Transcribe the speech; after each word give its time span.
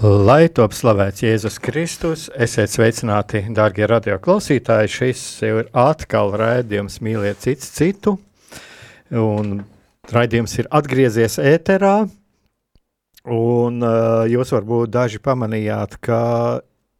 Lai 0.00 0.46
top 0.48 0.72
slavēts 0.72 1.20
Jēzus 1.20 1.58
Kristus, 1.60 2.22
esiet 2.32 2.72
sveicināti, 2.72 3.42
darbie 3.52 3.84
radioklausītāji. 3.84 4.88
Šis 4.88 5.24
ir 5.44 5.66
atkal 5.76 6.32
raidījums 6.40 7.02
Mīliet 7.04 7.42
cits 7.44 7.68
citu. 7.76 8.14
Un 9.12 9.58
raidījums 10.08 10.56
ir 10.56 10.70
atgriezies 10.72 11.36
ēterā. 11.44 12.06
Un 13.28 13.84
uh, 13.84 14.24
jūs 14.24 14.54
varbūt 14.56 14.94
daži 14.96 15.20
pamanījāt, 15.20 15.98
ka 16.00 16.22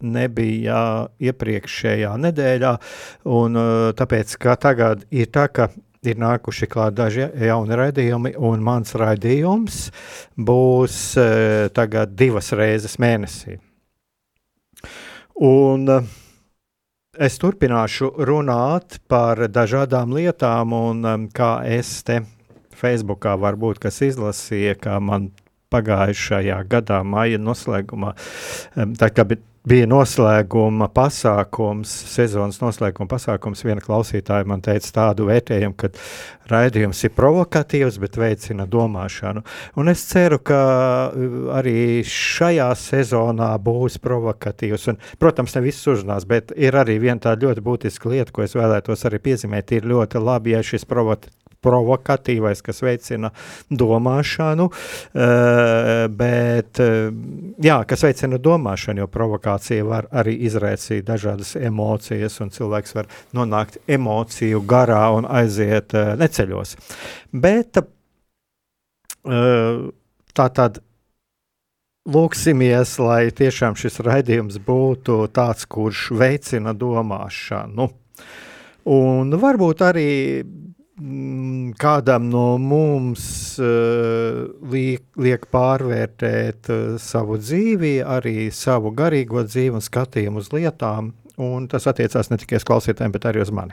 nebija 0.04 1.08
iepriekšējā 1.24 2.12
nedēļā. 2.26 2.74
Un, 3.32 3.56
uh, 3.56 3.86
tāpēc, 3.96 4.36
ka 4.44 4.60
tagad 4.60 5.08
ir 5.08 5.32
tā, 5.32 5.48
ka 5.48 5.70
ir 6.06 6.20
nākuši 6.20 6.68
klāt 6.70 6.96
daži 6.96 7.26
jauni 7.44 7.76
raidījumi, 7.76 8.32
un 8.36 8.62
mans 8.64 8.94
raidījums 8.96 9.82
būs 10.36 10.96
uh, 11.20 11.68
tagad 11.76 12.14
divas 12.16 12.52
reizes 12.56 12.96
mēnesī. 13.02 13.58
Un 15.40 15.84
uh, 15.88 16.08
es 17.20 17.36
turpināšu 17.40 18.14
runāt 18.28 19.00
par 19.08 19.44
dažādām 19.52 20.16
lietām, 20.16 20.72
un 20.76 21.04
um, 21.04 21.28
kā 21.28 21.58
es 21.68 21.92
te 22.06 22.22
Facebookā 22.80 23.36
varbūt 23.36 23.82
kas 23.84 24.00
izlasīja, 24.08 24.78
kā 24.80 24.96
man 25.04 25.28
pagājušajā 25.70 26.62
gadā, 26.70 27.02
maija 27.04 27.38
noslēgumā, 27.38 28.16
um, 28.80 28.96
tā 28.98 29.12
kā 29.12 29.28
bija 29.28 29.44
bija 29.68 29.86
noslēguma 29.90 30.88
pasākums, 30.94 31.90
sezonas 32.14 32.60
noslēguma 32.62 33.10
pasākums. 33.10 33.64
Viena 33.66 33.82
klausītāja 33.84 34.48
man 34.48 34.62
teica 34.64 34.92
tādu 34.96 35.28
vērtējumu, 35.28 35.76
ka 35.78 35.90
raidījums 36.50 37.02
ir 37.04 37.12
provokatīvs, 37.16 37.98
bet 38.02 38.16
veicina 38.20 38.66
domāšanu. 38.70 39.44
Un 39.80 39.92
es 39.92 40.04
ceru, 40.08 40.40
ka 40.42 40.60
uh, 41.10 41.50
arī 41.58 42.00
šajā 42.06 42.70
sezonā 42.78 43.52
būs 43.62 44.00
provokatīvs. 44.02 44.88
Un, 44.94 45.02
protams, 45.20 45.54
ne 45.56 45.64
viss 45.66 45.90
uzrunās, 45.92 46.26
bet 46.30 46.54
ir 46.56 46.78
arī 46.80 46.96
viena 47.02 47.20
tāda 47.28 47.50
ļoti 47.50 47.66
būtiska 47.66 48.14
lieta, 48.14 48.32
ko 48.34 48.46
es 48.46 48.56
vēlētos 48.56 49.06
arī 49.10 49.20
piezīmēt. 49.28 49.76
Ir 49.76 49.92
ļoti 49.92 50.24
labi, 50.24 50.56
ja 50.56 50.64
šis 50.64 50.88
provokatīvs 50.88 51.39
provokatīvais, 51.64 52.62
kas 52.64 52.82
veicina 52.84 53.30
domāšanu, 53.70 54.68
uh, 54.70 56.04
bet 56.22 56.80
uh, 56.82 57.12
jā, 57.62 57.78
kas 57.88 58.04
veicina 58.06 58.40
domāšanu, 58.40 59.04
jo 59.04 59.08
provokācija 59.12 59.86
var 59.86 60.10
arī 60.10 60.36
izraisīt 60.48 61.06
dažādas 61.08 61.54
emocijas, 61.60 62.40
un 62.40 62.52
cilvēks 62.54 62.96
var 62.96 63.10
nonākt 63.36 63.80
emociju 63.88 64.62
garā 64.68 65.06
un 65.16 65.28
aiziet 65.28 65.96
uh, 65.96 66.14
neceļos. 66.20 66.76
Bet 67.32 67.82
tā 69.20 70.46
tad 70.56 70.78
lūksimies, 72.08 72.94
lai 73.02 73.30
tiešām 73.36 73.76
šis 73.78 74.00
raidījums 74.06 74.58
būtu 74.64 75.26
tāds, 75.34 75.66
kurš 75.68 76.10
veicina 76.16 76.72
domāšanu. 76.72 77.88
Un 78.90 79.36
varbūt 79.42 79.84
arī 79.84 80.08
kādam 81.80 82.28
no 82.32 82.58
mums 82.60 83.24
uh, 83.62 84.42
liek, 84.72 85.06
liek 85.16 85.46
pārvērtēt 85.52 86.68
uh, 86.72 86.82
savu 87.00 87.38
dzīvi, 87.40 87.94
arī 88.04 88.50
savu 88.52 88.92
garīgo 88.96 89.44
dzīvi 89.46 89.78
un 89.78 89.84
skatījumu 89.84 90.44
uz 90.44 90.52
lietām. 90.52 91.14
Un 91.40 91.70
tas 91.72 91.88
attiecās 91.88 92.28
ne 92.28 92.36
tikai 92.40 92.60
uz 92.60 92.68
klausītājiem, 92.68 93.14
bet 93.16 93.26
arī 93.30 93.40
uz 93.40 93.52
mani. 93.54 93.72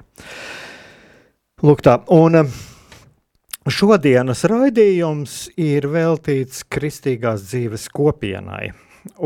Lūk, 1.67 1.83
tā. 1.83 1.99
Un, 2.15 2.39
uh, 2.39 2.57
Šodienas 3.67 4.45
raidījums 4.47 5.33
ir 5.59 5.89
veltīts 5.91 6.61
kristīgās 6.71 7.41
dzīves 7.49 7.89
kopienai. 7.91 8.69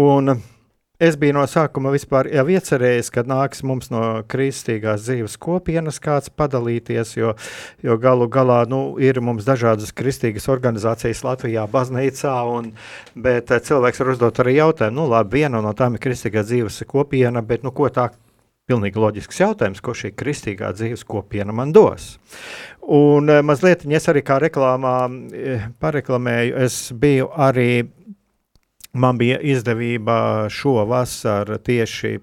Un 0.01 0.33
Es 1.01 1.15
biju 1.17 1.33
no 1.33 1.41
sākuma 1.49 1.89
vispār 1.89 2.27
jau 2.29 2.43
iecerējis, 2.53 3.07
ka 3.09 3.23
nāks 3.25 3.63
mums 3.65 3.87
no 3.89 4.21
kristīgās 4.29 5.01
dzīves 5.07 5.33
kopienas 5.41 5.97
kāds 5.97 6.29
padalīties, 6.29 7.15
jo, 7.17 7.31
jo 7.81 7.95
galu 7.97 8.27
galā 8.29 8.59
nu, 8.69 8.83
ir 9.01 9.17
mums 9.25 9.47
dažādas 9.47 9.95
kristīgas 9.97 10.45
organizācijas 10.53 11.23
Latvijā, 11.25 11.63
baznīcā, 11.73 12.35
un, 12.53 12.67
bet 13.17 13.49
eh, 13.49 13.63
cilvēks 13.65 14.03
var 14.03 14.11
uzdot 14.13 14.43
arī 14.43 14.59
jautājumu, 14.59 14.99
nu 14.99 15.07
labi, 15.09 15.39
viena 15.41 15.63
no 15.65 15.71
tām 15.73 15.97
ir 15.97 16.03
kristīgās 16.03 16.51
dzīves 16.51 16.83
kopiena, 16.91 17.41
bet 17.41 17.65
nu 17.65 17.73
ko 17.73 17.89
tā 17.89 18.11
pilnīgi 18.69 19.01
loģisks 19.01 19.41
jautājums, 19.41 19.81
ko 19.81 19.95
šī 19.97 20.13
kristīgā 20.13 20.69
dzīves 20.77 21.01
kopiena 21.09 21.55
man 21.55 21.73
dos. 21.73 22.11
Un 22.85 23.39
eh, 23.39 23.41
mazliet, 23.41 23.87
es 23.89 24.05
arī 24.13 24.21
kā 24.27 24.37
reklāmā 24.45 24.93
eh, 25.33 25.65
pareklamēju, 25.81 26.61
es 26.61 26.83
biju 26.93 27.33
arī 27.41 27.71
Man 28.93 29.17
bija 29.17 29.37
izdevība 29.39 30.49
šo 30.51 30.81
vasaru 30.89 31.57
tieši 31.63 32.17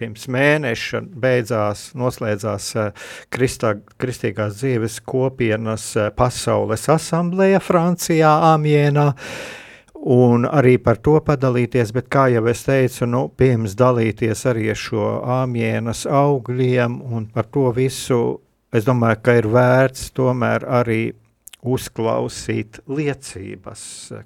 pirms 0.00 0.26
mēneša 0.32 1.00
beidzās, 1.22 1.90
noslēdzās 1.96 2.70
eh, 2.80 3.10
Kristā, 3.32 3.74
Kristīgās 4.00 4.56
dzīves 4.58 4.98
kopienas 5.06 5.90
eh, 5.96 6.08
pasaules 6.16 6.88
asamblēja 6.90 7.60
Francijā, 7.62 8.32
Amienā. 8.54 9.12
Un 10.14 10.44
arī 10.44 10.74
par 10.84 10.98
to 11.00 11.16
padalīties, 11.24 11.94
bet, 11.96 12.10
kā 12.12 12.26
jau 12.34 12.42
es 12.50 12.66
teicu, 12.66 13.06
nu, 13.08 13.22
pirms 13.32 13.76
dalīties 13.78 14.44
arī 14.50 14.66
ar 14.74 14.80
šo 14.80 15.06
āmienas 15.38 16.04
augļiem 16.04 16.98
un 17.08 17.28
par 17.32 17.48
to 17.54 17.70
visu, 17.72 18.20
es 18.74 18.84
domāju, 18.84 19.22
ka 19.24 19.38
ir 19.40 19.48
vērts 19.48 20.10
tomēr 20.18 20.66
arī 20.82 21.02
uzklausīt 21.64 22.82
liecības, 22.90 23.82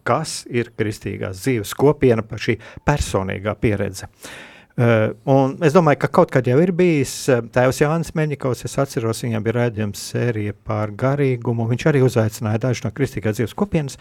kas 0.07 0.43
ir 0.51 0.73
kristīgās 0.79 1.43
dzīves 1.45 1.75
kopiena 1.79 2.25
par 2.27 2.43
šī 2.43 2.59
personīgā 2.87 3.55
pieredze. 3.61 4.11
Uh, 4.79 5.11
un 5.27 5.57
es 5.67 5.75
domāju, 5.75 5.99
ka 6.05 6.11
kaut 6.21 6.31
kad 6.31 6.47
jau 6.47 6.55
ir 6.63 6.71
bijis 6.77 7.11
uh, 7.33 7.41
tēvs 7.51 7.81
Jānis 7.81 8.13
Meņikovs, 8.15 8.63
es 8.69 8.77
atceros, 8.79 9.25
viņam 9.25 9.43
bija 9.43 9.57
redzējums 9.57 10.05
sērija 10.13 10.55
par 10.55 10.93
garīgumu, 10.95 11.67
viņš 11.67 11.87
arī 11.91 12.05
uzaicināja 12.07 12.63
dažu 12.63 12.87
no 12.87 12.93
kristīgās 12.95 13.41
dzīves 13.41 13.57
kopienas, 13.59 13.99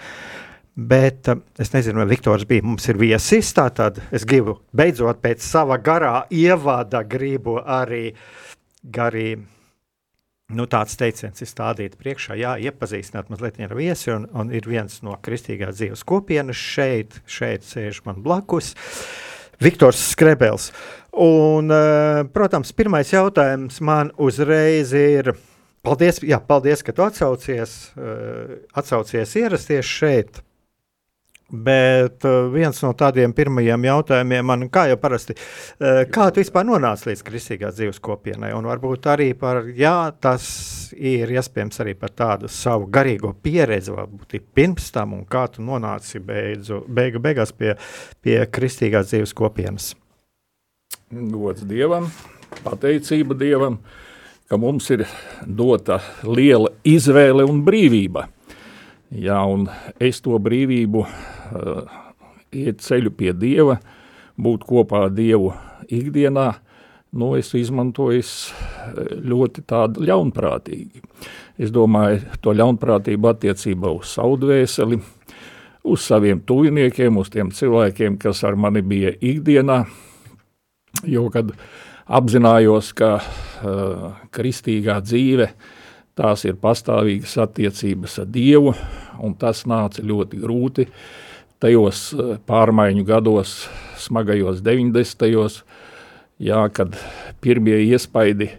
bet 0.78 1.32
uh, 1.34 1.42
es 1.58 1.74
nezinu, 1.74 2.04
vai 2.04 2.12
Viktors 2.14 2.46
bija, 2.46 2.68
mums 2.70 2.86
ir 2.94 3.02
viesis, 3.02 3.50
tātad 3.58 3.98
es 4.14 4.28
gribu 4.30 4.60
beidzot 4.78 5.18
pēc 5.26 5.42
sava 5.42 5.82
garā 5.82 6.28
ievada 6.30 7.02
gribu 7.10 7.58
arī 7.66 8.12
garīgi 8.86 9.57
Nu, 10.48 10.64
tāds 10.64 10.94
teiciens 10.96 11.42
ir 11.44 11.48
stādīt 11.50 11.98
priekšā, 12.00 12.38
jā, 12.40 12.54
iepazīstināt 12.70 13.28
mazliet 13.28 13.58
ar 13.66 13.74
viesi, 13.76 14.14
un, 14.14 14.30
un 14.32 14.48
ir 14.56 14.64
viens 14.64 15.02
no 15.04 15.18
kristīgās 15.20 15.76
dzīves 15.76 16.06
kopienas 16.08 16.56
šeit, 16.56 17.18
šeit 17.28 17.66
sēž 17.68 18.00
man 18.06 18.22
blakus, 18.24 18.70
Viktors 19.60 20.00
Skrebels. 20.14 20.70
Un, 21.12 21.68
eh, 21.68 22.22
protams, 22.32 22.72
pirmais 22.72 23.12
jautājums 23.12 23.82
man 23.84 24.14
uzreiz 24.16 24.96
ir, 24.96 25.34
paldies, 25.84 26.22
jā, 26.24 26.40
paldies 26.40 26.80
ka 26.80 26.96
tu 26.96 27.04
atsaucies, 27.04 27.76
eh, 28.00 28.56
atsaucies 28.72 29.36
ierasties 29.44 29.84
šeit, 30.00 30.40
Bet 31.48 32.26
uh, 32.28 32.50
viens 32.52 32.76
no 32.84 32.90
tādiem 33.00 33.32
pirmajiem 33.32 33.86
jautājumiem 33.88 34.50
man, 34.50 34.66
kā 34.68 34.82
jau 34.90 34.98
parasti, 35.00 35.32
uh, 35.80 36.02
kā 36.12 36.26
tu 36.36 36.42
vispār 36.42 36.66
nonāci 36.68 37.08
līdz 37.08 37.22
kristīgās 37.24 37.78
dzīves 37.78 38.02
kopienai? 38.04 38.50
Un 38.52 38.68
varbūt 38.68 39.08
arī 39.08 39.30
par, 39.40 39.62
jā, 39.72 40.12
tas 40.20 40.44
ir 40.92 41.32
iespējams 41.32 41.80
arī 41.86 41.94
par 41.96 42.12
tādu 42.12 42.52
savu 42.52 42.90
garīgo 42.92 43.32
pieredzi, 43.32 43.94
varbūt 43.96 44.36
pirms 44.60 44.90
tam, 44.92 45.16
un 45.16 45.24
kā 45.24 45.46
tu 45.54 45.64
nonāci 45.64 46.20
beidzu, 46.20 46.82
beigu 46.92 47.24
beigās 47.24 47.56
pie, 47.56 47.78
pie 48.20 48.42
kristīgās 48.52 49.14
dzīves 49.14 49.36
kopienas. 49.38 49.94
Gods 51.08 51.64
Dievam, 51.64 52.12
pateicība 52.66 53.40
Dievam, 53.40 53.80
ka 54.52 54.60
mums 54.60 54.92
ir 54.92 55.08
dota 55.48 56.02
liela 56.28 56.76
izvēle 56.84 57.48
un 57.48 57.64
brīvība. 57.64 58.28
Jā, 59.16 59.40
un 59.48 59.70
es 60.04 60.20
to 60.20 60.36
brīvību 60.44 61.08
uh, 61.52 61.98
iet 62.52 62.82
ceļu 62.84 63.14
pie 63.18 63.34
Dieva, 63.38 63.78
būt 64.38 64.66
kopā 64.68 65.08
ar 65.08 65.14
Dievu 65.16 65.52
ikdienā, 65.94 66.48
nu, 67.18 67.34
es 67.40 67.54
izmantoju 67.58 68.24
ļoti 69.28 69.64
tādu 69.68 70.06
ļaunprātīgi. 70.08 71.04
Es 71.58 71.72
domāju, 71.74 72.22
to 72.44 72.54
ļaunprātību 72.54 73.32
attiecībā 73.32 73.92
uz 73.98 74.12
savu 74.14 74.38
dvēseli, 74.42 75.00
uz 75.88 76.04
saviem 76.04 76.44
tuviniekiem, 76.46 77.18
uz 77.18 77.32
tiem 77.34 77.50
cilvēkiem, 77.56 78.20
kas 78.22 78.44
ar 78.46 78.58
mani 78.60 78.84
bija 78.86 79.14
ikdienā, 79.16 79.82
jo, 81.08 81.26
kad 81.34 81.54
apzinājos, 82.08 82.94
ka 82.98 83.18
uh, 83.18 84.20
kristīgā 84.34 85.00
dzīve, 85.04 85.50
tās 86.18 86.46
ir 86.48 86.58
pastāvīgas 86.62 87.38
attiecības 87.42 88.20
ar 88.24 88.30
Dievu, 88.34 88.74
un 89.24 89.34
tas 89.40 89.66
nāca 89.70 90.04
ļoti 90.06 90.42
grūti 90.42 90.88
tajos 91.64 92.12
uh, 92.14 92.36
pārmaiņu 92.50 93.06
gados, 93.08 93.56
smagajos 94.02 94.62
90. 94.66 95.64
Jā, 96.38 96.62
kad 96.70 96.98
pirmie 97.42 97.80
iespaidi 97.88 98.52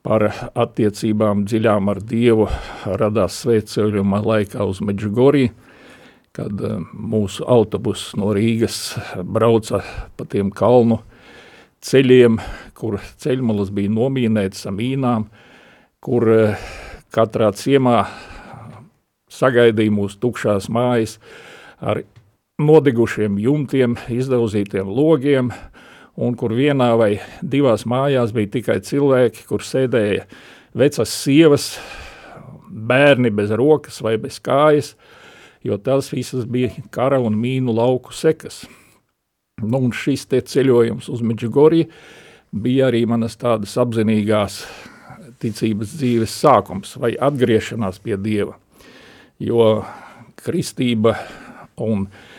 par 0.00 0.30
attiecībām 0.56 1.44
dziļām 1.44 1.90
ar 1.92 2.00
Dievu 2.00 2.48
radās 2.86 3.42
svētceļuma 3.42 4.22
laikā 4.24 4.64
uz 4.64 4.80
Medžugoriju, 4.84 5.52
kad 6.36 6.64
uh, 6.64 6.80
mūsu 6.94 7.44
autobus 7.44 8.10
no 8.16 8.32
Rīgas 8.36 8.94
brauca 9.20 9.84
pa 10.16 10.28
tiem 10.28 10.52
kalnu 10.54 11.02
ceļiem, 11.84 12.38
kur 12.76 12.98
ceļmalas 13.20 13.72
bija 13.74 13.92
nomīnētas 13.92 14.66
ar 14.68 14.76
mīnām, 14.76 15.26
kur 16.04 16.28
eh, 16.32 16.64
katrā 17.14 17.50
ciemā 17.56 18.04
sagaidīja 19.30 19.94
mūsu 19.94 20.20
tukšās 20.20 20.68
mājas 20.72 21.18
ar 21.80 22.02
nodegušiem 22.60 23.38
jumtiem, 23.40 23.96
izdauzītiem 24.12 24.88
logiem, 24.90 25.50
un 26.20 26.36
kur 26.38 26.52
vienā 26.56 26.90
vai 26.98 27.14
divās 27.40 27.86
mājās 27.88 28.34
bija 28.36 28.54
tikai 28.58 28.78
cilvēki, 28.84 29.46
kur 29.48 29.64
sēdēja 29.64 30.26
vecas 30.76 31.12
sievas, 31.22 31.72
bērni 32.70 33.32
bez 33.34 33.50
rokas 33.56 34.00
vai 34.04 34.16
bez 34.20 34.38
kājas, 34.44 34.94
jo 35.66 35.78
tās 35.80 36.10
visas 36.12 36.46
bija 36.46 36.72
kara 36.94 37.18
un 37.20 37.38
mīnu 37.40 37.74
lauku 37.74 38.14
sekas. 38.14 38.62
Nu, 39.60 39.82
un 39.82 39.92
šis 39.92 40.24
ceļojums 40.30 41.10
uz 41.12 41.20
Midžugoriju 41.20 41.90
bija 42.50 42.88
arī 42.88 43.02
manas 43.06 43.36
tādas 43.36 43.76
apzinīgās 43.80 44.62
ticības 45.40 45.92
dzīves 45.98 46.32
sākums 46.42 46.96
vai 47.00 47.12
atgriešanās 47.20 48.00
pie 48.00 48.16
Dieva. 48.20 48.56
Jo 49.40 49.82
kristība 50.40 51.14
un 51.80 52.06
uh, 52.06 52.29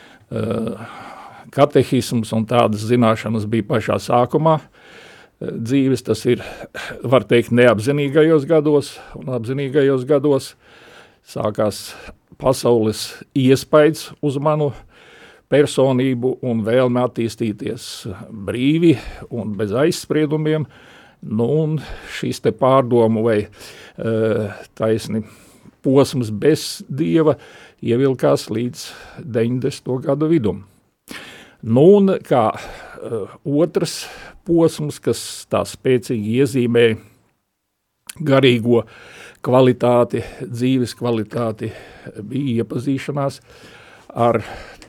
katehisms 1.52 2.32
un 2.36 2.46
tādas 2.48 2.86
zināšanas 2.88 3.48
bija 3.52 3.68
pašā 3.74 3.98
sākumā. 4.00 4.60
Uh, 4.62 5.00
dzīves, 5.42 6.04
tas 6.06 6.22
ir, 6.30 6.44
var 7.04 7.26
teikt, 7.30 7.54
neapzinīgajos 7.56 8.46
gados, 8.50 8.94
un 9.18 9.34
apzinīgajos 9.34 10.06
gados. 10.10 10.54
Sākās 11.28 11.92
pasaules 12.42 13.22
iespējas 13.38 14.10
uz 14.26 14.40
manu 14.42 14.72
personību 15.52 16.38
un 16.48 16.64
vēlme 16.66 17.04
attīstīties 17.06 17.88
brīvi 18.48 18.96
un 19.30 19.54
bez 19.60 19.74
aizspriedumiem, 19.78 20.66
nu 21.22 21.48
un 21.62 21.78
šīs 22.18 22.42
te 22.42 22.54
pārdomu 22.56 23.26
vai 23.28 23.38
uh, 23.46 24.64
taisni 24.78 25.22
posms 25.86 26.32
bez 26.34 26.82
Dieva 26.90 27.36
ievilkās 27.82 28.50
līdz 28.54 28.86
90. 29.26 29.96
gadu 30.06 30.30
vidum. 30.32 30.66
Nu 31.62 31.86
un 31.98 32.16
kā 32.26 32.48
uh, 32.54 33.34
otrs 33.46 34.06
posms, 34.46 34.98
kas 35.02 35.22
tā 35.50 35.62
spēcīgi 35.68 36.40
iezīmē 36.42 36.86
garīgo 38.22 38.84
kvalitāti, 39.46 40.24
dzīves 40.42 40.96
kvalitāti, 40.98 41.72
bija 42.22 42.62
iepazīšanās 42.62 43.40
ar 44.22 44.42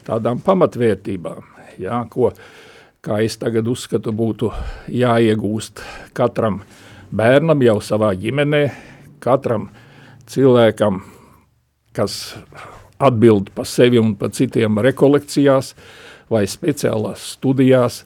tādām 0.07 0.41
pamatvērtībām, 0.43 1.45
jā, 1.81 2.01
ko, 2.11 2.33
kā 3.05 3.21
es 3.25 3.39
tagad 3.41 3.69
uzskatu, 3.71 4.13
būtu 4.17 4.51
jāiegūst 4.91 5.85
katram 6.17 6.63
bērnam 7.13 7.63
jau 7.63 7.79
savā 7.85 8.13
ģimenē, 8.19 8.65
katram 9.23 9.69
cilvēkam, 10.33 11.03
kas 11.95 12.35
atbild 13.03 13.51
par 13.57 13.67
sevi 13.69 14.01
un 14.01 14.15
par 14.19 14.33
citiem 14.37 14.81
rekolekcijās 14.85 15.73
vai 16.33 16.45
speciālās 16.49 17.33
studijās. 17.37 18.03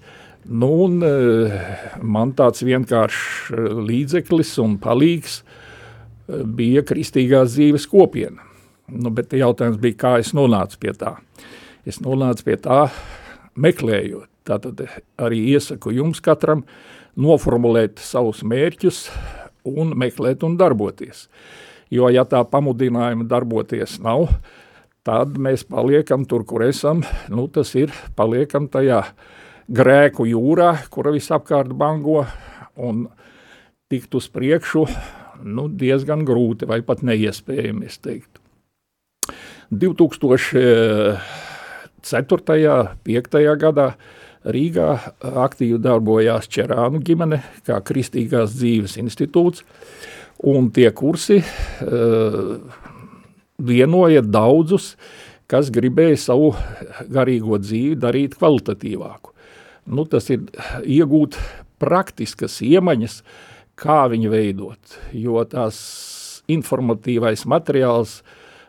Nu, 0.46 0.68
un, 0.86 1.00
eh, 1.02 1.54
man 2.02 2.32
tāds 2.38 2.62
vienkāršs 2.62 3.50
eh, 3.50 3.70
līdzeklis 3.88 4.52
un 4.62 4.76
palīgs 4.78 5.40
eh, 5.42 6.42
bija 6.44 6.84
kristīgās 6.86 7.56
dzīves 7.56 7.88
kopiena. 7.90 8.44
Nu, 8.86 9.10
bet 9.10 9.34
jautājums 9.34 9.80
bija, 9.82 9.98
kā 9.98 10.12
es 10.22 10.30
nonācu 10.36 10.78
pie 10.78 10.94
tā. 10.94 11.16
Es 11.86 11.98
nonācu 12.02 12.46
pie 12.46 12.56
tā, 12.62 12.86
meklējot. 13.58 14.30
Tātad 14.46 14.84
arī 15.18 15.40
iesaku 15.56 15.90
jums 15.90 16.20
katram 16.22 16.62
noformulēt 17.18 17.98
savus 17.98 18.44
mērķus 18.46 19.08
un 19.66 19.90
meklēt 19.98 20.44
un 20.46 20.54
darboties. 20.60 21.26
Jo, 21.90 22.06
ja 22.14 22.22
tā 22.26 22.44
pamudinājuma 22.46 23.26
darboties 23.26 23.98
nav, 24.02 24.28
tad 24.30 24.65
mēs 25.38 25.64
paliekam 25.68 26.26
tur, 26.28 26.44
kur 26.48 26.64
esam. 26.66 27.02
Nu, 27.32 27.46
tas 27.52 27.74
ir, 27.78 27.92
paliekam 28.18 28.68
tajā 28.72 29.02
grēku 29.66 30.26
jūrā, 30.30 30.72
kura 30.90 31.14
visapkārt 31.14 31.72
bango, 31.74 32.24
un 32.76 33.06
tikt 33.90 34.14
uz 34.18 34.28
priekšu 34.32 34.86
nu, 35.46 35.68
diezgan 35.68 36.24
grūti 36.26 36.68
vai 36.68 36.80
pat 36.86 37.02
neiespējami, 37.06 37.86
es 37.86 37.98
teiktu. 38.02 38.40
2000 39.70 41.18
4. 42.06 42.96
5. 43.02 43.40
gadā 43.58 43.90
Rīgā 44.46 44.90
aktīvi 45.42 45.80
darbojās 45.82 46.46
Čerānu 46.46 47.00
ģimene 47.02 47.40
kā 47.66 47.80
Kristīgās 47.82 48.54
dzīves 48.54 48.94
institūts, 49.00 49.64
un 50.46 50.70
tie 50.70 50.92
kursi 50.94 51.40
uh, 51.40 52.52
vienoja 53.58 54.22
daudzus, 54.22 54.94
kas 55.50 55.70
gribēja 55.74 56.18
savu 56.20 56.52
garīgo 57.12 57.58
dzīvi 57.62 57.98
darīt 58.02 58.36
kvalitatīvāku. 58.38 59.32
Nu, 59.86 60.06
tas 60.10 60.26
ir 60.34 60.48
iegūt 60.82 61.38
praktiskas 61.78 62.58
iemaņas, 62.66 63.20
kā 63.78 64.06
viņu 64.10 64.32
veidot, 64.32 64.98
jo 65.14 65.44
tās 65.46 65.78
informatīvais 66.50 67.44
materiāls 67.46 68.20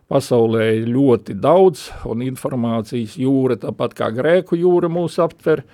Pasaulē 0.07 0.69
ir 0.77 0.85
ļoti 0.87 1.33
daudz, 1.35 1.89
un 2.07 2.21
informācijas 2.23 3.17
jūra, 3.19 3.57
tāpat 3.59 3.91
kā 3.97 4.07
grēku 4.15 4.55
jūra, 4.55 4.87
mūs 4.87 5.17
aptver, 5.19 5.65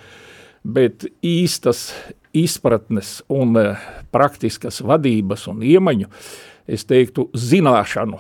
bet 0.65 1.05
īstas 1.22 1.91
izpratnes 2.34 3.20
un 3.29 3.53
eh, 3.62 3.84
praktiskas 4.10 4.82
vadības 4.82 5.46
un 5.51 5.62
iemaņu, 5.62 6.10
es 6.65 6.88
teiktu, 6.89 7.27
zināšanu, 7.38 8.17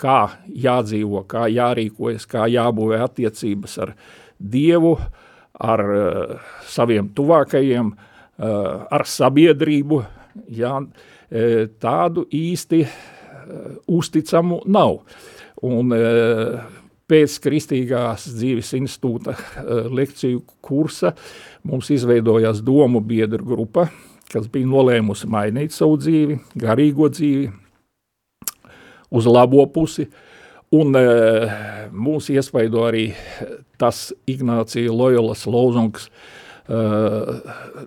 kā 0.00 0.18
jādzīvo, 0.64 1.24
kā 1.30 1.46
jārīkojas, 1.52 2.26
kā 2.30 2.48
jābūvē 2.50 3.02
attiecības 3.04 3.78
ar 3.84 3.94
Dievu, 4.40 4.94
ar 5.60 5.84
uh, 5.92 6.50
saviem 6.64 7.12
tuvākajiem, 7.12 7.92
uh, 7.92 8.50
ar 8.88 9.04
sabiedrību, 9.06 10.02
jā, 10.56 10.78
tādu 11.78 12.24
īsti 12.34 12.78
Eh, 13.50 13.70
uzticamu 13.86 14.60
nav. 14.66 15.00
Un, 15.62 15.92
eh, 15.92 16.60
pēc 17.10 17.38
Kristīgās 17.42 18.28
dzīves 18.36 18.70
institūta 18.78 19.34
eh, 19.34 19.88
lekciju 19.90 20.44
kursa 20.62 21.14
mums 21.66 21.90
izveidojās 21.90 22.62
domu 22.62 23.00
biedru 23.00 23.44
grupa, 23.44 23.88
kas 24.30 24.46
bija 24.52 24.68
nolēmusi 24.70 25.26
mainīt 25.26 25.74
savu 25.74 25.98
dzīvi, 25.98 26.38
garīgo 26.62 27.10
dzīvi, 27.10 27.50
uz 29.10 29.26
labo 29.26 29.66
pusi, 29.72 30.06
un 30.70 30.94
mūs 31.90 32.30
iespaido 32.30 32.84
arī 32.86 33.08
tas 33.80 34.10
Ignācija 34.30 34.92
Loyolas 34.94 35.46
lozungs 35.50 36.10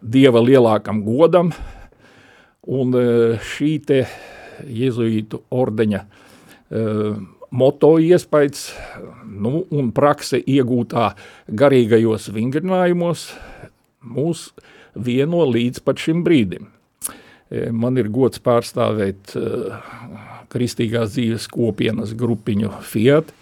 Dieva 0.03 0.41
lielākam 0.43 0.99
godam, 1.05 1.53
un 2.67 2.91
šī 3.39 3.71
te 3.87 4.01
jēzuītu 4.67 5.39
ordeņa 5.55 6.01
moto 7.53 7.93
iespējas 8.01 8.65
nu, 9.29 9.63
un 9.71 9.91
prakse 9.95 10.41
iegūtā 10.41 11.13
garīgajos 11.47 12.27
vingrinājumos 12.33 13.27
mūs 14.03 14.49
vieno 14.93 15.45
līdz 15.47 15.83
pat 15.85 16.01
šim 16.01 16.23
brīdim. 16.25 16.67
Man 17.71 17.99
ir 18.01 18.09
gods 18.11 18.41
pārstāvēt 18.43 19.35
kristīgās 20.53 21.15
dzīves 21.15 21.47
kopienas 21.51 22.13
grupiņu 22.17 22.71
Fiat, 22.85 23.33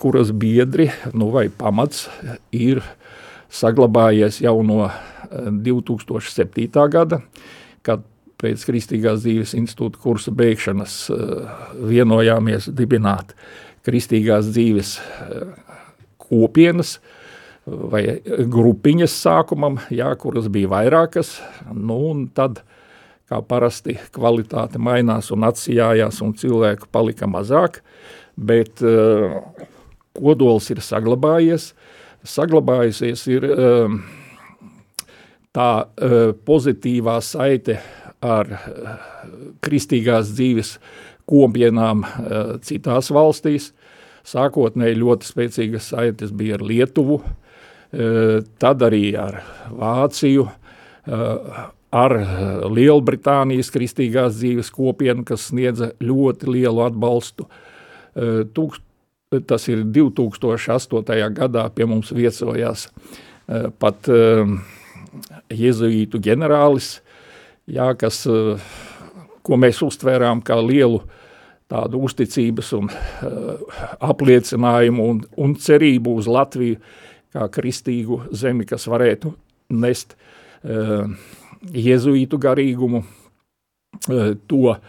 kuras 0.00 0.32
biedri 0.32 0.88
nu, 1.12 1.30
vai 1.34 1.48
pamats 1.52 2.08
ir 2.56 2.82
saglabājies 3.52 4.40
jau 4.44 4.60
no 4.66 4.88
2007. 5.30 6.70
gada, 6.90 7.20
kad 7.86 8.04
pēc 8.40 8.64
Kristīgās 8.66 9.20
dzīves 9.24 9.54
institūta 9.58 10.00
kursa 10.00 10.32
beigšanas 10.34 10.96
vienojāmies 11.76 12.70
dibināt 12.72 13.34
Kristīgās 13.86 14.48
dzīves 14.52 14.96
kopienas 16.20 16.98
vai 17.66 18.02
grupiņas 18.50 19.14
sākumam, 19.22 19.78
jā, 19.92 20.08
kuras 20.18 20.48
bija 20.52 20.70
vairākas, 20.72 21.36
nu, 21.74 21.98
un 22.10 22.26
tad, 22.34 22.62
kā 23.30 23.38
parasti, 23.46 23.94
kvalitāte 24.14 24.80
mainās 24.82 25.30
un 25.30 25.46
atsijājās, 25.46 26.18
un 26.24 26.34
cilvēku 26.38 26.88
palika 26.90 27.28
mazāk, 27.30 27.78
bet 28.34 28.82
uh, 28.82 29.38
kodols 30.18 30.70
ir 30.74 30.82
saglabājies, 30.82 31.70
saglabājusies 32.26 33.22
ir 33.30 33.46
uh, 33.46 33.94
tā 35.54 35.70
uh, 35.86 36.16
pozitīvā 36.46 37.20
saite 37.22 37.78
ar 38.20 38.50
kristīgās 39.64 40.34
dzīves 40.34 40.74
kopienām 41.30 42.02
citās 42.66 43.08
valstīs, 43.14 43.70
Sākotnēji 44.30 44.98
ļoti 45.00 45.24
spēcīgas 45.24 45.86
saites 45.94 46.34
bija 46.36 46.58
ar 46.58 46.64
Lietuvu, 46.68 47.16
tad 48.60 48.82
arī 48.84 49.14
ar 49.16 49.38
Vāciju, 49.72 50.44
ar 51.90 52.14
Lielbritānijas 52.70 53.72
kristīgās 53.74 54.36
dzīves 54.38 54.70
kopienu, 54.74 55.24
kas 55.26 55.48
sniedza 55.50 55.90
ļoti 56.02 56.50
lielu 56.50 56.84
atbalstu. 56.86 57.46
E, 57.46 58.44
tūkst, 58.54 58.84
tas 59.46 59.66
ir 59.70 59.84
2008. 59.86 61.18
gadā 61.34 61.68
pie 61.74 61.86
mums 61.86 62.10
viesojās 62.14 62.88
pat 63.82 64.06
jezuītu 65.50 66.18
ģenerālis, 66.22 66.88
jā, 67.70 67.88
kas, 67.98 68.22
ko 69.42 69.58
mēs 69.58 69.80
uztvērām 69.86 70.42
kā 70.46 70.58
lielu 70.62 71.00
tādu 71.70 72.02
uzticības 72.06 72.72
un 72.78 72.90
apliecinājumu 74.10 75.06
un, 75.12 75.22
un 75.38 75.54
cerību 75.58 76.16
uz 76.20 76.30
Latviju 76.30 76.80
kā 77.30 77.46
kristīgu 77.54 78.24
zemi, 78.34 78.66
kas 78.66 78.88
varētu 78.90 79.30
nest 79.78 80.16
uh, 80.16 81.06
jezuītu 81.60 82.40
garīgumu, 82.40 83.04
uh, 83.04 84.32
to 84.48 84.62
uh, 84.72 84.80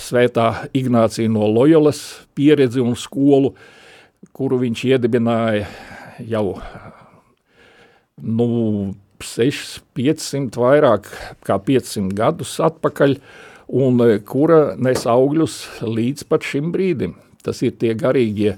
svētā 0.00 0.48
Ignācija 0.74 1.30
no 1.30 1.48
Lojolas 1.50 2.02
pieredzi 2.34 2.82
un 2.82 2.96
skolu, 2.98 3.54
kuru 4.34 4.58
viņš 4.62 4.84
iedibināja 4.94 5.68
jau 6.24 6.58
nu, 8.22 8.94
6, 9.24 9.80
500 9.96 10.60
vairāk 10.60 11.08
kā 11.46 11.58
500 11.58 12.12
gadus 12.16 12.58
atpakaļ, 12.62 13.16
un 13.74 14.00
e, 14.04 14.18
kura 14.26 14.74
nes 14.76 15.06
augļus 15.08 15.56
līdz 15.82 16.26
pat 16.28 16.44
šim 16.46 16.70
brīdim. 16.74 17.16
Tas 17.44 17.62
ir 17.64 17.76
tie 17.80 17.94
garīgie 17.96 18.56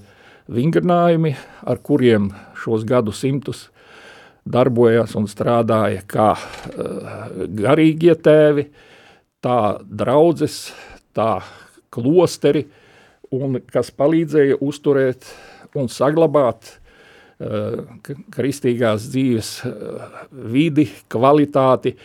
vingrinājumi, 0.51 1.35
ar 1.67 1.81
kuriem 1.83 2.31
šos 2.59 2.87
gadu 2.87 3.15
simtus 3.15 3.67
darbojās 4.47 5.15
un 5.19 5.27
strādāja 5.31 6.03
kā 6.09 6.31
uh, 6.37 7.45
garīgie 7.59 8.15
tēvi, 8.15 8.69
tā 9.45 9.61
draudzes, 9.83 10.71
tā 11.17 11.41
klosteri, 11.95 12.67
un 13.35 13.59
kas 13.73 13.91
palīdzēja 13.91 14.61
uzturēt 14.63 15.27
un 15.77 15.91
saglabāt 15.93 16.71
uh, 16.71 17.83
kristīgās 18.35 19.09
dzīves 19.11 19.51
uh, 19.67 20.21
vidi, 20.55 20.87
kvalitāti 21.13 21.97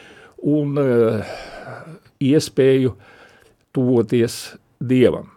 un 0.42 0.74
iespēju 2.18 2.96
tuvoties 3.70 4.38
Dievam. 4.82 5.28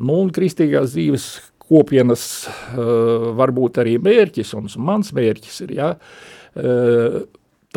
Nu, 0.00 0.22
un 0.22 0.30
kristīgās 0.32 0.94
dzīves 0.94 1.26
kopienas 1.68 2.22
uh, 2.48 3.30
varbūt 3.38 3.82
arī 3.82 3.96
mērķis, 4.02 4.54
un 4.58 4.68
mans 4.84 5.12
mērķis 5.16 5.60
ir, 5.66 5.74
ja, 5.78 5.90
uh, 5.94 7.18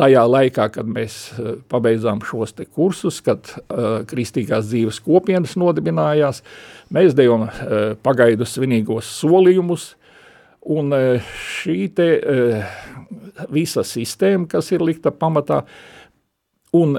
tajā 0.00 0.24
laikā, 0.28 0.68
kad 0.74 0.88
mēs 0.88 1.18
uh, 1.36 1.54
pabeidzām 1.70 2.22
šos 2.26 2.56
te 2.58 2.66
kursus, 2.66 3.20
kad 3.24 3.54
uh, 3.54 4.02
kristīgās 4.08 4.68
dzīves 4.70 5.02
kopienas 5.04 5.56
nodibinājās, 5.60 6.42
mēs 6.92 7.16
devām 7.18 7.48
uh, 7.48 7.92
pagaidu 8.02 8.48
svinīgos 8.48 9.10
solījumus, 9.20 9.92
un 10.72 10.94
uh, 10.96 11.32
šī 11.60 11.80
te 11.96 12.12
uh, 12.18 12.76
visa 13.52 13.84
sistēma, 13.84 14.48
kas 14.48 14.70
ir 14.72 14.84
likta 14.84 15.12
pamatā, 15.12 15.64
uh, 15.64 15.98
Un 16.72 16.96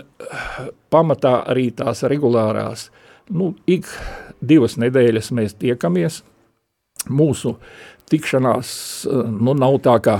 pamatā 0.94 1.32
arī 1.50 1.72
tās 1.74 2.04
regulārās, 2.06 2.92
nu, 3.34 3.56
ik 3.66 3.88
divas 4.38 4.76
nedēļas 4.78 5.32
mēs 5.34 5.56
tiekamies. 5.58 6.20
Mūsu 7.12 7.57
tikšanās 8.12 8.69
nu, 9.10 9.55
nav 9.57 9.79
tā 9.83 9.98
kā 10.03 10.17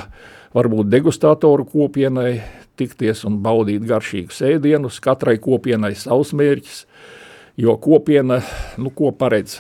varbūt 0.54 0.90
degustatoru 0.92 1.66
kopienai 1.70 2.42
tikties 2.80 3.24
un 3.28 3.40
baudīt 3.46 3.86
garšīgus 3.88 4.42
ēdienus, 4.48 5.00
katrai 5.04 5.38
kopienai 5.42 5.94
savs 5.98 6.34
mērķis, 6.38 6.84
jo 7.62 7.76
kopiena, 7.82 8.42
nu, 8.82 8.92
ko 8.96 9.12
paredz 9.18 9.60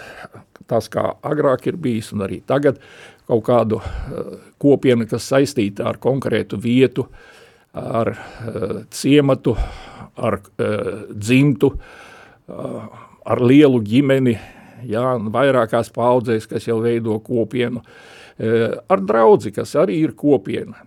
tas, 0.70 0.88
kā 0.90 1.12
agrāk 1.26 1.68
ir 1.70 1.78
bijis 1.82 2.12
un 2.16 2.24
arī 2.26 2.40
tagad, 2.48 2.80
kaut 3.28 3.44
kādu 3.48 3.80
uh, 3.80 4.34
kopienu, 4.62 5.08
kas 5.10 5.28
saistīta 5.32 5.88
ar 5.90 6.00
konkrētu 6.02 6.60
vietu, 6.62 7.08
ar 7.74 8.14
uh, 8.14 8.82
ciematu, 8.94 9.56
ar 10.18 10.40
uh, 10.40 11.06
dzimtu, 11.14 11.72
ar 13.24 13.40
lielu 13.40 13.80
ģimeni, 13.88 14.34
jā, 14.88 15.06
vairākās 15.34 15.92
paudzēs, 15.94 16.48
kas 16.50 16.68
jau 16.68 16.80
veido 16.84 17.20
kopienu, 17.24 17.84
uh, 17.84 18.66
ar 18.90 19.04
draudzi, 19.04 19.54
kas 19.56 19.76
arī 19.80 20.02
ir 20.08 20.18
kopiena. 20.20 20.86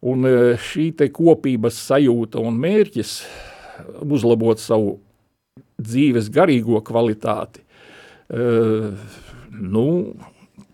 Un 0.00 0.26
uh, 0.28 0.40
šī 0.56 0.90
te 0.96 1.10
kopības 1.12 1.78
sajūta 1.90 2.42
un 2.42 2.58
mērķis 2.60 3.14
uzlabot 4.04 4.60
savu 4.60 4.98
dzīves 5.80 6.28
garīgo 6.32 6.80
kvalitāti, 6.84 7.64
uh, 7.64 8.92
nu, 9.50 9.86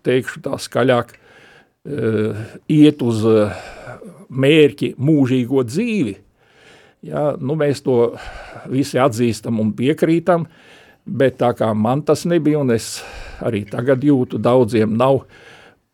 teikšu 0.07 0.43
tā 0.45 0.59
skaļāk, 0.61 1.17
uh, 1.17 2.45
iet 2.71 3.03
uz 3.03 3.25
uh, 3.27 3.59
mērķi 4.29 4.93
mūžīgo 4.99 5.63
dzīvi. 5.67 6.15
Ja, 7.07 7.29
nu, 7.39 7.55
mēs 7.59 7.83
to 7.85 8.17
visi 8.71 8.99
atzīstam 8.99 9.61
un 9.61 9.71
piekrītam, 9.77 10.47
bet 11.07 11.39
tā 11.41 11.53
kā 11.57 11.71
man 11.73 12.03
tas 12.05 12.25
nebija, 12.29 12.61
un 12.61 12.73
es 12.75 12.97
arī 13.43 13.63
tagad 13.69 14.03
jūtu, 14.03 14.39
daudziem 14.41 14.95
nav 14.97 15.23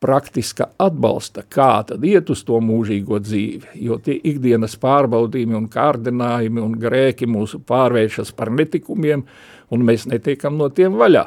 praktiska 0.03 0.73
atbalsta, 0.83 1.45
kā 1.47 1.85
tad 1.87 2.03
iet 2.03 2.29
uz 2.33 2.41
to 2.43 2.59
mūžīgo 2.59 3.21
dzīvi, 3.23 3.77
jo 3.85 3.99
tie 4.03 4.17
ikdienas 4.19 4.75
pārbaudījumi 4.81 5.55
un 5.61 5.69
kārdinājumi 5.71 6.63
un 6.63 6.75
grēki 6.79 7.29
mūsu 7.29 7.61
pārvēršas 7.63 8.33
par 8.35 8.51
netikumiem, 8.51 9.23
un 9.71 9.87
mēs 9.87 10.09
netiekam 10.11 10.59
no 10.59 10.67
tiem 10.69 10.99
vaļā. 10.99 11.23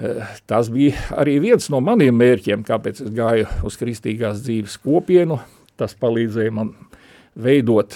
Eh, 0.00 0.34
tas 0.48 0.72
bija 0.72 0.96
arī 1.20 1.36
viens 1.44 1.68
no 1.68 1.82
maniem 1.84 2.16
mērķiem, 2.16 2.64
kāpēc 2.64 3.04
es 3.04 3.12
gāju 3.12 3.48
uz 3.68 3.76
kristīgās 3.76 4.40
dzīves 4.46 4.80
kopienu, 4.80 5.40
Tas 5.80 5.94
palīdzēja 5.96 6.52
man 6.52 6.74
veidot 7.40 7.94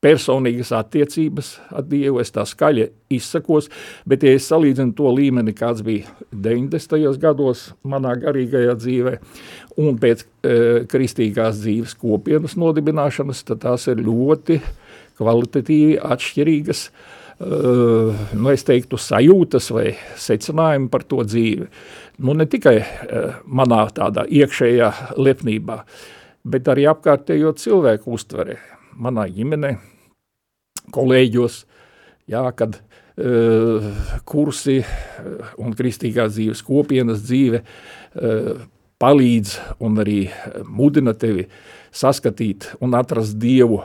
personīgas 0.00 0.72
attiecības 0.72 1.52
ar 1.76 1.84
Dievu, 1.88 2.20
es 2.22 2.32
tā 2.32 2.46
skaļi 2.48 2.86
izsakos, 3.12 3.68
bet 4.08 4.24
ja 4.24 4.32
es 4.36 4.48
salīdzinu 4.48 4.94
to 4.96 5.12
līmeni, 5.12 5.52
kāds 5.56 5.84
bija 5.84 6.08
90. 6.32 7.18
gados 7.20 7.66
manā 7.84 8.14
garīgajā 8.22 8.76
dzīvē, 8.80 9.14
un 9.84 9.98
pēc 10.00 10.24
e, 10.24 10.54
kristīgās 10.90 11.60
dzīves 11.60 11.96
kopienas 12.00 12.56
nodibināšanas, 12.60 13.44
tad 13.50 13.60
tās 13.66 13.86
ir 13.92 14.00
ļoti 14.06 14.60
kvalitatīvi 15.20 16.00
atšķirīgas, 16.00 16.82
e, 16.88 17.60
nu 18.40 18.54
es 18.54 18.64
teiktu, 18.64 18.96
sajūtas 18.96 19.68
vai 19.76 19.90
secinājumi 20.16 20.88
par 20.92 21.04
to 21.04 21.20
dzīvi. 21.28 21.68
Nu 22.24 22.38
ne 22.40 22.48
tikai 22.48 22.76
e, 22.80 23.22
manā 23.44 23.84
tādā 23.96 24.24
iekšējā 24.24 24.90
lepnībā, 25.20 25.82
bet 26.48 26.72
arī 26.72 26.88
apkārtējo 26.88 27.52
cilvēku 27.60 28.16
uztvere. 28.16 28.60
Manā 29.00 29.28
ģimenē, 29.32 29.76
kolēģos, 30.94 31.62
jā, 32.30 32.44
kad 32.56 32.80
uh, 32.80 33.88
kursi 34.28 34.80
un 35.60 35.74
kristīgās 35.76 36.34
dzīves 36.36 36.62
kopienas 36.66 37.24
dzīve 37.26 37.62
uh, 37.62 38.62
palīdz 39.00 39.56
un 39.80 40.00
arī 40.02 40.20
mudina 40.68 41.14
tevi 41.16 41.46
saskatīt 41.90 42.74
un 42.84 42.94
atrast 42.98 43.38
Dievu 43.40 43.80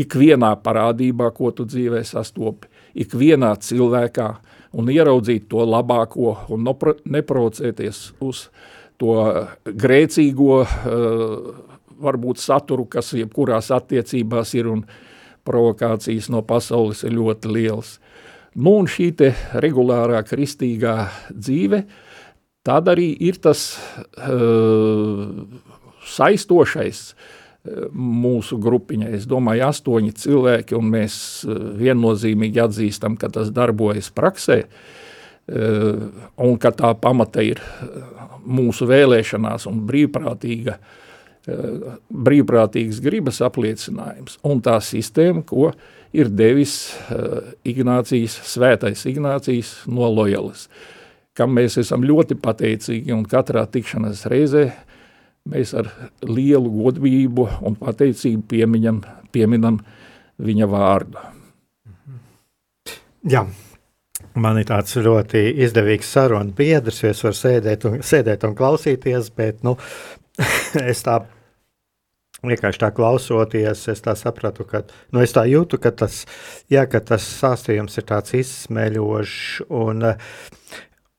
ikvienā 0.00 0.54
parādībā, 0.64 1.28
ko 1.36 1.52
tu 1.52 1.66
dzīvē 1.68 2.00
sastopi, 2.06 2.70
ikvienā 3.04 3.52
cilvēkā 3.60 4.28
un 4.80 4.88
ieraudzīt 4.88 5.50
to 5.52 5.64
labāko 5.68 6.36
un 6.52 6.64
neprocēties 7.04 8.00
uz 8.24 8.46
to 9.00 9.16
grēcīgo 9.66 10.62
varbūt 12.02 12.40
saturu, 12.42 12.86
kas 12.90 13.12
jebkurās 13.16 13.70
attiecībās 13.74 14.54
ir 14.58 14.70
un 14.72 14.84
provokācijas 15.46 16.30
no 16.32 16.42
pasaules 16.46 17.02
ir 17.06 17.14
ļoti 17.16 17.52
liels. 17.52 17.96
Nu, 18.54 18.76
un 18.82 18.88
šī 18.90 19.12
regulārā 19.62 20.20
kristīgā 20.28 20.96
dzīve, 21.32 21.84
tad 22.66 22.90
arī 22.92 23.10
ir 23.24 23.40
tas 23.42 23.62
uh, 23.72 25.30
saistošais 26.04 27.00
uh, 27.12 27.86
mūsu 27.92 28.60
grupiņai. 28.62 29.12
Es 29.16 29.28
domāju, 29.30 29.66
astoņi 29.70 30.12
cilvēki, 30.20 30.76
un 30.76 30.90
mēs 30.92 31.14
uh, 31.46 31.56
viennozīmīgi 31.80 32.60
atzīstam, 32.62 33.16
ka 33.16 33.32
tas 33.32 33.50
darbojas 33.56 34.12
praksē, 34.12 34.62
uh, 34.66 36.02
un 36.36 36.58
ka 36.60 36.74
tā 36.76 36.92
pamata 37.00 37.44
ir 37.46 37.62
mūsu 38.42 38.84
vēlēšanās 38.90 39.64
un 39.70 39.86
brīvprātīga 39.88 40.76
uh, 40.76 40.82
Eh, 40.82 41.10
brīvprātīgas 41.46 43.00
gribas 43.02 43.40
apliecinājums 43.42 44.38
un 44.46 44.60
tā 44.62 44.76
sistēma, 44.84 45.42
ko 45.46 45.72
ir 46.14 46.30
devis 46.30 46.92
uh, 47.10 47.54
Ignācijas, 47.66 48.36
svētais 48.52 49.02
Ignācijas 49.10 49.72
no 49.90 50.06
Lojalas, 50.12 50.68
kam 51.34 51.54
mēs 51.56 51.80
esam 51.82 52.04
ļoti 52.06 52.36
pateicīgi 52.38 53.14
un 53.16 53.24
katrā 53.26 53.64
tikšanās 53.66 54.26
reizē 54.30 54.68
mēs 55.50 55.74
ar 55.74 55.90
lielu 56.22 56.70
godbību 56.70 57.48
un 57.66 57.76
pateicību 57.80 58.46
piemiņam, 58.52 59.02
pieminam 59.34 59.80
viņa 60.42 60.70
vārdu. 60.70 61.26
Jā, 63.26 63.46
Man 64.32 64.56
ir 64.56 64.64
tāds 64.64 64.94
ļoti 64.96 65.42
izdevīgs 65.60 66.08
sarunu 66.14 66.54
biedrs, 66.56 67.02
jo 67.02 67.10
es 67.12 67.20
varu 67.20 67.36
sēdēt 67.36 67.82
un, 67.88 67.98
sēdēt 68.06 68.46
un 68.48 68.54
klausīties, 68.56 69.28
bet 69.36 69.60
nu, 69.66 69.74
es 70.92 71.04
tā 71.06 71.20
vienkārši 72.42 72.82
tā 72.82 72.90
klausoties, 72.94 73.86
es 73.92 74.02
tā 74.02 74.16
sapratu, 74.18 74.66
ka 74.68 74.82
nu, 75.14 75.22
es 75.22 75.34
tā 75.34 75.44
jūtu, 75.50 75.78
ka 75.82 75.92
tas, 75.94 76.24
jā, 76.72 76.84
ka 76.90 77.02
tas 77.12 77.26
stāstījums 77.38 77.98
ir 78.00 78.08
tāds 78.08 78.34
izsmeļošs 78.40 79.62
un, 79.70 80.10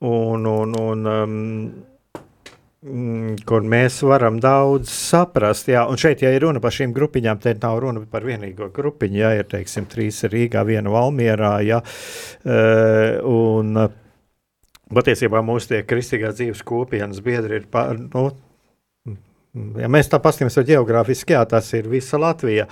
un, 0.04 0.46
un, 0.50 0.78
un 0.82 1.08
um, 1.14 1.34
kur 3.48 3.64
mēs 3.64 4.02
varam 4.04 4.36
daudz 4.44 4.92
saprast. 4.92 5.70
Jā, 5.72 5.86
un 5.88 6.00
šeit, 6.00 6.20
ja 6.26 6.34
ir 6.34 6.44
runa 6.44 6.60
par 6.60 6.74
šīm 6.76 6.92
grupiņām, 6.96 7.40
tad 7.40 7.64
nav 7.64 7.80
runa 7.80 8.04
par 8.10 8.26
vienīgo 8.28 8.68
grupiņu. 8.74 9.20
Jā, 9.22 9.34
ir 9.40 9.48
teiksim, 9.48 9.88
trīs 9.88 10.20
Rīgā, 10.28 10.66
viena 10.68 10.92
Valmierā. 10.92 11.56
Jā, 11.64 11.80
uh, 12.44 13.20
un, 13.24 13.86
Patiesībā 14.94 15.40
mūsu 15.42 15.70
tie 15.70 15.78
kristīgās 15.88 16.36
dzīves 16.36 16.60
kopienas 16.68 17.22
biedri 17.24 17.56
ir 17.56 17.64
pār, 17.72 17.96
nu, 17.96 18.26
Ja 19.54 19.90
mēs 19.90 20.10
tā 20.10 20.18
paskatāmies 20.22 20.58
geogrāfiski, 20.66 21.36
jā, 21.36 21.44
tas 21.46 21.68
ir 21.78 21.86
visa 21.90 22.18
Latvija. 22.18 22.66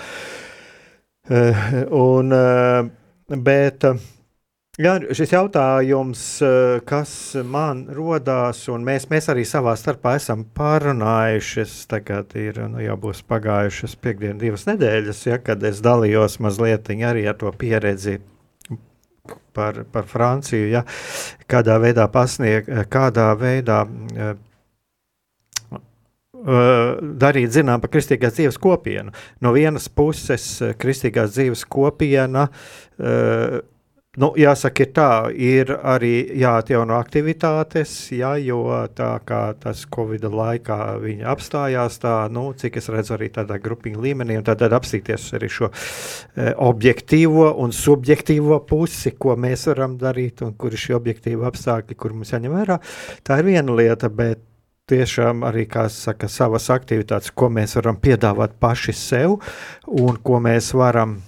Uh, 1.31 1.61
un, 1.95 2.35
uh, 2.35 3.37
bet 3.39 3.87
uh, 3.87 4.01
jā, 4.83 4.97
šis 5.15 5.37
jautājums, 5.37 6.25
kas 6.89 7.15
man 7.47 7.85
rodās, 7.95 8.65
un 8.73 8.83
mēs, 8.89 9.07
mēs 9.13 9.31
arī 9.31 9.47
savā 9.47 9.77
starpā 9.79 10.17
esam 10.19 10.43
pārunājuši, 10.59 11.69
tagad 11.93 12.35
ir 12.41 12.59
nu, 12.67 12.83
jau 12.83 12.99
būs 13.07 13.23
pagājušas 13.31 13.95
piekdienas, 14.03 14.43
divas 14.43 14.67
nedēļas, 14.67 15.25
ja, 15.31 15.39
kad 15.39 15.63
es 15.63 15.79
dalījos 15.87 16.41
mazliet 16.43 16.91
arī 16.91 17.29
ar 17.31 17.39
to 17.39 17.55
pieredzi 17.55 18.19
par, 19.55 19.85
par 19.93 20.11
Franciju, 20.11 20.67
ja, 20.73 20.83
kādā 21.47 21.79
veidā 21.79 22.11
pasniegt, 22.11 22.75
kādā 22.91 23.31
veidā 23.39 23.85
darīt 26.43 27.53
zinām 27.55 27.83
par 27.83 27.93
kristīgās 27.93 28.39
dzīves 28.39 28.61
kopienu. 28.63 29.15
No 29.45 29.53
vienas 29.55 29.89
puses, 29.89 30.47
uh, 30.63 30.73
kristīgās 30.79 31.37
dzīves 31.37 31.67
kopiena, 31.71 32.49
uh, 32.49 33.61
nu, 34.21 34.29
jāsaka, 34.37 34.85
ir 34.85 34.91
tā, 34.93 35.09
ir 35.33 35.71
arī 35.73 36.13
jāatjauno 36.43 36.99
aktivitātes, 36.99 37.95
jā, 38.13 38.35
jo 38.45 38.61
tā 38.97 39.15
kā 39.29 39.41
tas 39.61 39.87
Covid 39.95 40.27
laikā 40.29 40.79
viņa 41.01 41.31
apstājās, 41.33 41.97
tā, 42.03 42.17
nu, 42.33 42.51
cik 42.59 42.77
es 42.83 42.91
redzu 42.93 43.17
arī 43.17 43.31
tādā 43.33 43.57
grupiņa 43.63 44.05
līmenī, 44.05 44.37
un 44.41 44.47
tad 44.49 44.67
apstīties 44.69 45.31
arī 45.39 45.49
šo 45.53 45.73
objektīvo 46.69 47.49
un 47.65 47.73
subjektīvo 47.73 48.61
pusi, 48.69 49.15
ko 49.17 49.39
mēs 49.41 49.69
varam 49.73 49.97
darīt, 50.01 50.45
un 50.45 50.53
kur 50.61 50.77
ir 50.77 50.85
šie 50.85 50.99
objektīvi 50.99 51.49
apstākļi, 51.49 51.97
kur 51.97 52.17
mums 52.17 52.37
jāņem 52.37 52.61
vērā. 52.61 52.81
Tā 53.25 53.41
ir 53.41 53.49
viena 53.49 53.81
lieta, 53.81 54.13
bet 54.13 54.45
tiešām 54.93 55.45
arī 55.49 55.67
saka, 55.89 56.29
savas 56.29 56.69
aktivitātes, 56.71 57.33
ko 57.35 57.49
mēs 57.49 57.77
varam 57.81 57.97
piedāvāt 57.97 58.59
paši 58.61 58.93
sev 58.93 59.39
un 59.87 60.19
ko 60.23 60.41
mēs 60.41 60.75
varam 60.77 61.21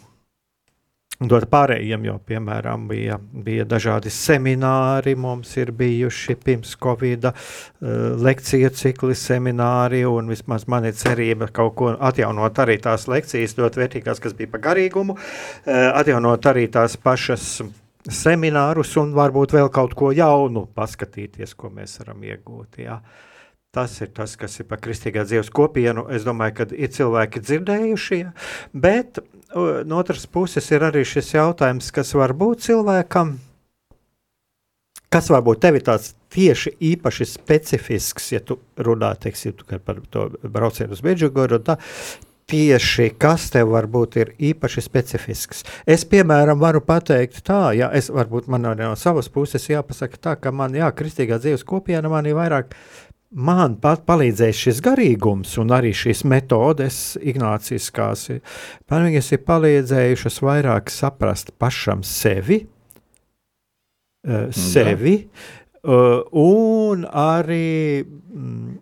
dot 1.20 1.46
pārējiem. 1.50 2.04
Jo, 2.08 2.16
piemēram, 2.26 2.86
bija, 2.90 3.18
bija 3.18 3.64
dažādi 3.68 4.12
semināri, 4.12 5.14
mums 5.16 5.54
ir 5.56 5.72
bijuši 5.76 6.36
pirms 6.44 6.74
Covid, 6.82 7.28
uh, 7.30 7.34
lekciju 8.20 8.70
cikli, 8.74 9.16
semināri, 9.18 10.04
un 10.08 10.28
vismaz 10.32 10.66
man 10.68 10.88
ir 10.90 10.96
cerība 10.98 11.48
kaut 11.54 11.74
ko 11.78 11.92
atjaunot 11.94 12.60
arī 12.64 12.78
tās 12.82 13.08
lekcijas, 13.10 13.56
dot 13.58 13.78
vērtīgās, 13.80 14.20
kas 14.22 14.36
bija 14.36 14.52
par 14.52 14.64
garīgumu, 14.68 15.16
uh, 15.16 15.84
atjaunot 15.94 16.50
arī 16.52 16.66
tās 16.72 16.98
pašas 17.00 17.62
seminārus 18.04 18.98
un 19.00 19.14
varbūt 19.16 19.54
vēl 19.56 19.70
kaut 19.72 19.94
ko 19.96 20.10
jaunu 20.12 20.66
paskatīties, 20.76 21.54
ko 21.56 21.72
mēs 21.72 22.02
varam 22.02 22.26
iegūt. 22.26 22.82
Jā. 22.84 22.98
Uh, 22.98 23.30
Tas 23.74 23.96
ir 24.04 24.12
tas, 24.14 24.36
kas 24.38 24.60
ir 24.60 24.68
par 24.70 24.78
kristīgā 24.82 25.24
dzīves 25.26 25.50
kopienu. 25.54 26.06
Es 26.14 26.26
domāju, 26.26 26.60
ka 26.60 26.66
ir 26.70 26.92
cilvēki 26.94 27.42
dzirdējušie, 27.42 28.20
bet 28.70 29.18
no 29.54 29.98
otras 29.98 30.28
puses 30.30 30.70
ir 30.70 30.86
arī 30.86 31.02
šis 31.06 31.34
jautājums, 31.34 31.90
kas 31.94 32.14
var 32.14 32.34
būt 32.38 32.62
cilvēkam, 32.68 33.34
kas 35.14 35.30
varbūt 35.30 35.62
tev 35.62 35.78
ir 35.78 35.86
tāds 35.86 36.12
tieši 36.34 36.74
īpaši 36.92 37.26
specifisks, 37.30 38.32
ja 38.34 38.42
tu 38.42 38.58
runā 38.78 39.12
teiksim, 39.22 39.54
tu 39.58 39.66
par 39.78 40.00
to 40.10 40.28
braucienu 40.42 40.96
uz 40.96 41.02
Beidžugoru, 41.04 41.60
tieši 42.50 43.08
kas 43.18 43.46
tev 43.54 43.70
varbūt 43.72 44.18
ir 44.20 44.32
īpaši 44.50 44.82
specifisks. 44.84 45.62
Es, 45.86 46.04
piemēram, 46.08 46.58
varu 46.60 46.82
pateikt 46.84 47.40
tā, 47.46 47.70
ja 47.78 47.88
es 47.94 48.10
varbūt 48.12 48.50
man 48.52 48.66
no 48.76 48.92
savas 49.00 49.30
puses 49.32 49.70
jāpasaka 49.70 50.20
tā, 50.20 50.36
ka 50.36 50.52
man, 50.52 50.74
jā, 50.76 50.90
kristīgā 50.92 51.38
dzīves 51.40 51.64
kopiena 51.64 52.10
man 52.12 52.28
ir 52.28 52.36
vairāk 52.36 52.74
man 53.34 53.76
pat 53.82 54.04
palīdzēja 54.08 54.56
šis 54.58 54.80
garīgums 54.84 55.56
un 55.62 55.72
arī 55.74 55.92
šīs 55.96 56.24
metodes, 56.30 57.00
ignāciskās, 57.20 58.28
man 58.90 59.08
viņas 59.08 59.32
ir 59.34 59.42
palīdzējušas 59.48 60.40
vairāk 60.44 60.92
saprast 60.92 61.52
pašam 61.58 62.04
sevi, 62.06 62.62
uh, 64.28 64.48
sevi 64.54 65.16
uh, 65.24 66.22
un 66.44 67.04
arī 67.10 68.04
mm, 68.04 68.78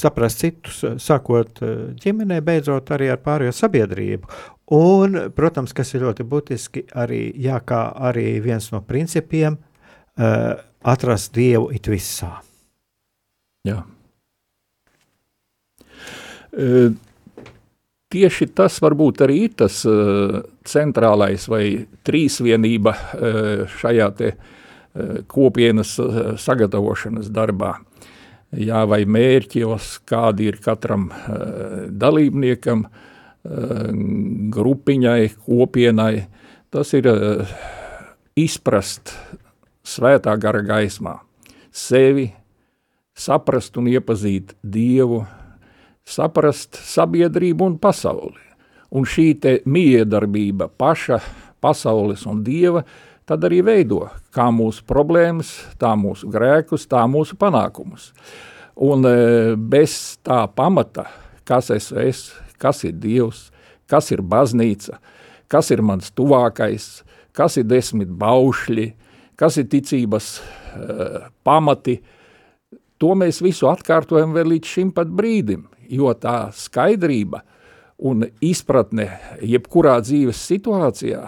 saprast 0.00 0.44
citus, 0.44 0.84
sākot 1.02 1.58
ģimenē, 2.00 2.40
beidzot 2.46 2.92
arī 2.94 3.10
ar 3.10 3.18
pārējo 3.24 3.54
sabiedrību. 3.58 4.28
Un, 4.70 5.18
protams, 5.34 5.74
kas 5.74 5.90
ir 5.96 6.04
ļoti 6.06 6.26
būtiski, 6.30 6.84
arī, 6.94 7.24
jā, 7.42 7.56
kā 7.66 7.88
arī 7.98 8.36
viens 8.44 8.70
no 8.70 8.84
principiem, 8.86 9.56
atrast 10.14 11.34
Dievu 11.34 11.72
it 11.74 11.90
visā. 11.90 12.36
Jā. 13.68 13.82
E, 16.50 16.90
tieši 18.10 18.48
tas 18.56 18.78
varbūt 18.82 19.20
arī 19.26 19.42
ir 19.46 19.52
tas 19.60 19.82
e, 19.84 19.92
centrālais 20.66 21.44
vai 21.50 21.64
trīsvienība 22.06 22.94
e, 22.96 23.34
šajā 23.80 24.08
te 24.16 24.32
kopienas 25.30 25.92
sagatavošanas 26.42 27.28
darbā. 27.30 27.76
Jā, 28.58 28.80
vai 28.90 29.04
mērķos, 29.06 30.00
kādi 30.02 30.48
ir 30.50 30.56
katram 30.58 31.04
dalībniekam, 31.94 32.82
grupiņai, 34.56 35.28
kopienai, 35.46 36.24
tas 36.74 36.90
ir 36.98 37.06
izprast 38.34 39.14
svētā 39.86 40.34
gara 40.42 40.64
gaismā 40.66 41.20
sevi, 41.70 42.26
saprast 43.20 43.76
un 43.76 43.90
iepazīt 43.90 44.54
Dievu, 44.62 45.24
saprast 46.08 46.78
sabiedrību 46.80 47.68
un 47.68 47.76
pasauli. 47.80 48.40
Un 48.90 49.06
šī 49.06 49.28
te 49.38 49.52
miedarbība 49.70 50.70
paša 50.80 51.20
pasaules 51.62 52.24
un 52.26 52.42
Dieva 52.46 52.82
tad 53.28 53.44
arī 53.46 53.60
veido 53.62 54.08
kā 54.34 54.48
mūsu 54.50 54.82
problēmas, 54.88 55.52
tā 55.78 55.92
mūsu 55.98 56.30
grēkus, 56.32 56.88
tā 56.90 57.04
mūsu 57.06 57.36
panākumus. 57.38 58.10
Un 58.80 59.04
bez 59.70 60.16
tā 60.26 60.42
pamata, 60.56 61.06
kas 61.46 61.70
es 61.74 61.90
esmu, 61.92 62.46
kas 62.60 62.82
ir 62.88 62.96
Dievs, 63.00 63.48
kas 63.90 64.10
ir 64.14 64.22
baznīca, 64.26 64.98
kas 65.50 65.70
ir 65.70 65.82
mans 65.86 66.10
tuvākais, 66.16 66.88
kas 67.36 67.58
ir 67.60 67.68
desmit 67.70 68.10
baušļi, 68.20 68.88
kas 69.40 69.56
ir 69.60 69.68
ticības 69.72 70.26
uh, 70.40 71.30
pamati, 71.46 72.00
to 73.00 73.14
mēs 73.18 73.40
visu 73.44 73.70
atkārtojam 73.70 74.34
vēl 74.36 74.54
līdz 74.54 74.74
šim 74.76 74.92
pat 74.96 75.08
brīdim, 75.08 75.64
jo 75.90 76.12
tā 76.18 76.50
skaidrība 76.54 77.42
un 78.00 78.24
izpratne 78.44 79.08
jebkurā 79.44 79.98
dzīves 80.04 80.40
situācijā 80.50 81.22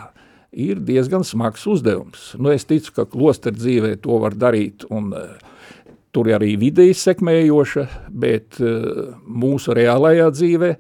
ir 0.52 0.80
diezgan 0.84 1.24
smags 1.24 1.64
uzdevums. 1.68 2.32
Nu, 2.40 2.52
es 2.52 2.66
ticu, 2.68 2.92
ka 2.96 3.06
klosteru 3.08 3.56
dzīvē 3.56 3.94
to 4.04 4.18
var 4.20 4.36
darīt, 4.36 4.84
un 4.92 5.12
uh, 5.16 5.32
tur 6.12 6.28
arī 6.36 6.54
videi 6.60 6.92
sekmējoša, 6.96 7.86
bet 8.12 8.60
uh, 8.60 9.16
mūsu 9.24 9.76
reālajā 9.76 10.28
dzīvē 10.34 10.74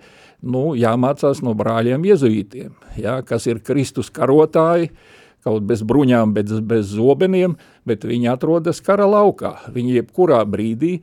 nu, 0.52 0.72
jāmācās 0.76 1.40
no 1.44 1.54
brāļiem 1.56 2.04
jezuītiem, 2.10 2.72
ja, 3.00 3.20
kas 3.24 3.48
ir 3.48 3.62
Kristus 3.64 4.12
karotāji, 4.12 4.90
kaut 5.44 5.66
bez 5.68 5.82
bruņām, 5.86 6.34
bet 6.36 6.52
bez 6.68 6.94
zobeniem, 6.94 7.56
bet 7.88 8.06
viņi 8.06 8.30
atrodas 8.32 8.82
kara 8.84 9.08
laukā. 9.10 9.56
Viņi 9.74 9.98
jebkurā 10.00 10.42
brīdī 10.48 10.98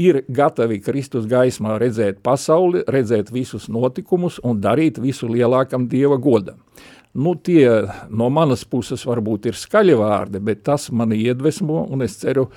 ir 0.00 0.22
gatavi 0.28 0.80
Kristus 0.82 1.28
gaismā 1.30 1.78
redzēt 1.78 2.22
pasauli, 2.24 2.82
redzēt 2.90 3.30
visus 3.34 3.68
notikumus 3.68 4.40
un 4.42 4.60
darīt 4.64 4.98
visu 5.02 5.28
lielākam 5.30 5.88
Dieva 5.90 6.18
godam. 6.18 6.62
Nu, 7.14 7.36
tie 7.38 7.68
no 8.10 8.26
manas 8.34 8.64
puses 8.66 9.04
varbūt 9.06 9.46
ir 9.46 9.58
skaļi 9.58 9.94
vārdi, 10.00 10.40
bet 10.42 10.64
tas 10.66 10.88
mani 10.90 11.20
iedvesmo, 11.22 11.84
un 11.86 12.02
es 12.02 12.16
ceru, 12.18 12.48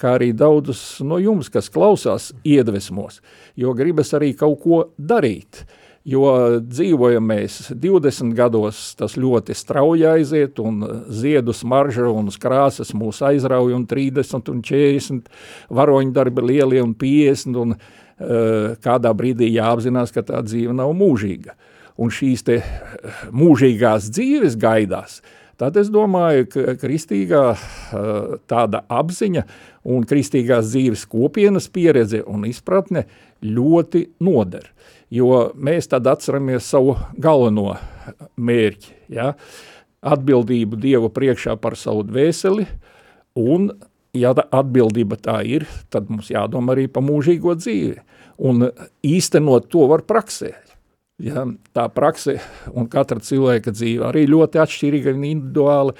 kā 0.00 0.16
arī 0.16 0.32
daudzus 0.34 0.98
no 1.06 1.20
jums, 1.22 1.50
kas 1.52 1.70
klausās, 1.70 2.32
iedvesmos, 2.42 3.20
jo 3.54 3.74
gribas 3.76 4.10
arī 4.16 4.32
kaut 4.34 4.58
ko 4.64 4.80
darīt. 4.98 5.62
Jo 6.08 6.60
dzīvojam 6.64 7.26
mēs 7.28 7.58
20 7.76 8.32
gados, 8.32 8.78
tas 8.96 9.18
ļoti 9.20 9.52
strauji 9.52 10.06
aiziet, 10.08 10.56
un 10.64 10.80
ziedu 11.12 11.52
smarža 11.52 12.06
un 12.08 12.30
krāsas 12.40 12.94
mūs 12.96 13.20
aizrauja, 13.28 13.76
un 13.76 13.84
30 13.86 14.48
un 14.48 14.62
40 14.64 15.28
varoņu 15.68 16.14
darbi 16.16 16.46
lielie 16.48 16.80
un 16.80 16.94
50, 16.96 17.60
un 17.60 17.76
uh, 17.76 18.78
kādā 18.80 19.12
brīdī 19.12 19.52
jāapzinās, 19.52 20.14
ka 20.14 20.24
tā 20.24 20.40
dzīve 20.46 20.72
nav 20.78 20.96
mūžīga. 20.96 21.52
Uh, 21.52 21.76
un 22.00 22.12
šīs 22.12 22.44
te 22.46 22.60
eh, 22.60 23.20
mūžīgās 23.36 24.08
dzīves 24.14 24.56
gaidās, 24.60 25.20
tad 25.60 25.76
es 25.80 25.90
domāju, 25.92 26.48
ka 26.52 26.76
kristīgā 26.80 27.44
eh, 27.52 28.36
tāda 28.50 28.84
apziņa 28.88 29.44
un 29.90 30.06
kristīgās 30.08 30.72
dzīves 30.72 31.06
kopienas 31.10 31.68
pieredze 31.72 32.22
un 32.26 32.46
izpratne 32.48 33.06
ļoti 33.44 34.06
noder, 34.24 34.68
jo 35.10 35.50
mēs 35.54 35.90
tad 35.90 36.08
atceramies 36.10 36.68
savu 36.70 36.96
galveno 37.18 37.74
mērķi, 38.36 38.96
ja? 39.16 39.34
atbildību 40.00 40.78
Dievu 40.80 41.10
priekšā 41.12 41.58
par 41.60 41.76
savu 41.76 42.06
dvēseli, 42.08 42.64
un 43.36 43.68
ja 44.16 44.32
atbildība 44.32 45.18
tā 45.20 45.42
ir, 45.44 45.66
tad 45.92 46.08
mums 46.08 46.30
jādomā 46.32 46.72
arī 46.72 46.86
par 46.88 47.04
mūžīgo 47.04 47.52
dzīvi, 47.58 48.00
un 48.48 48.70
īstenot 49.04 49.68
to 49.68 49.84
var 49.90 50.06
praksē, 50.08 50.54
Ja, 51.20 51.42
tā 51.76 51.84
prakse 51.92 52.38
un 52.72 52.86
katra 52.88 53.20
cilvēka 53.20 53.74
dzīve 53.74 54.06
arī 54.08 54.22
ļoti 54.30 54.60
atšķirīga 54.62 55.12
un 55.12 55.24
individuāla, 55.28 55.92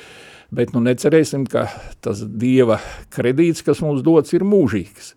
bet 0.49 0.73
nu 0.73 0.81
necerēsim, 0.87 1.45
ka 1.51 1.67
tas 2.01 2.23
Dieva 2.25 2.79
kredīts, 3.13 3.61
kas 3.67 3.83
mums 3.85 4.01
dots, 4.07 4.33
ir 4.33 4.47
mūžīgs. 4.49 5.13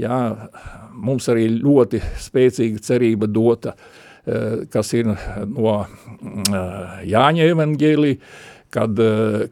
Ja, 0.00 0.48
mums 0.96 1.28
arī 1.28 1.48
ļoti 1.52 2.00
spēcīga 2.20 2.80
cerība 2.80 3.28
dota, 3.28 3.74
eh, 4.24 4.64
kas 4.72 4.92
ir 4.96 5.10
no 5.12 5.74
eh, 5.82 7.02
Jāņa 7.12 7.48
evaņģēlī, 7.52 8.14
kad 8.72 9.02
eh, 9.04 9.48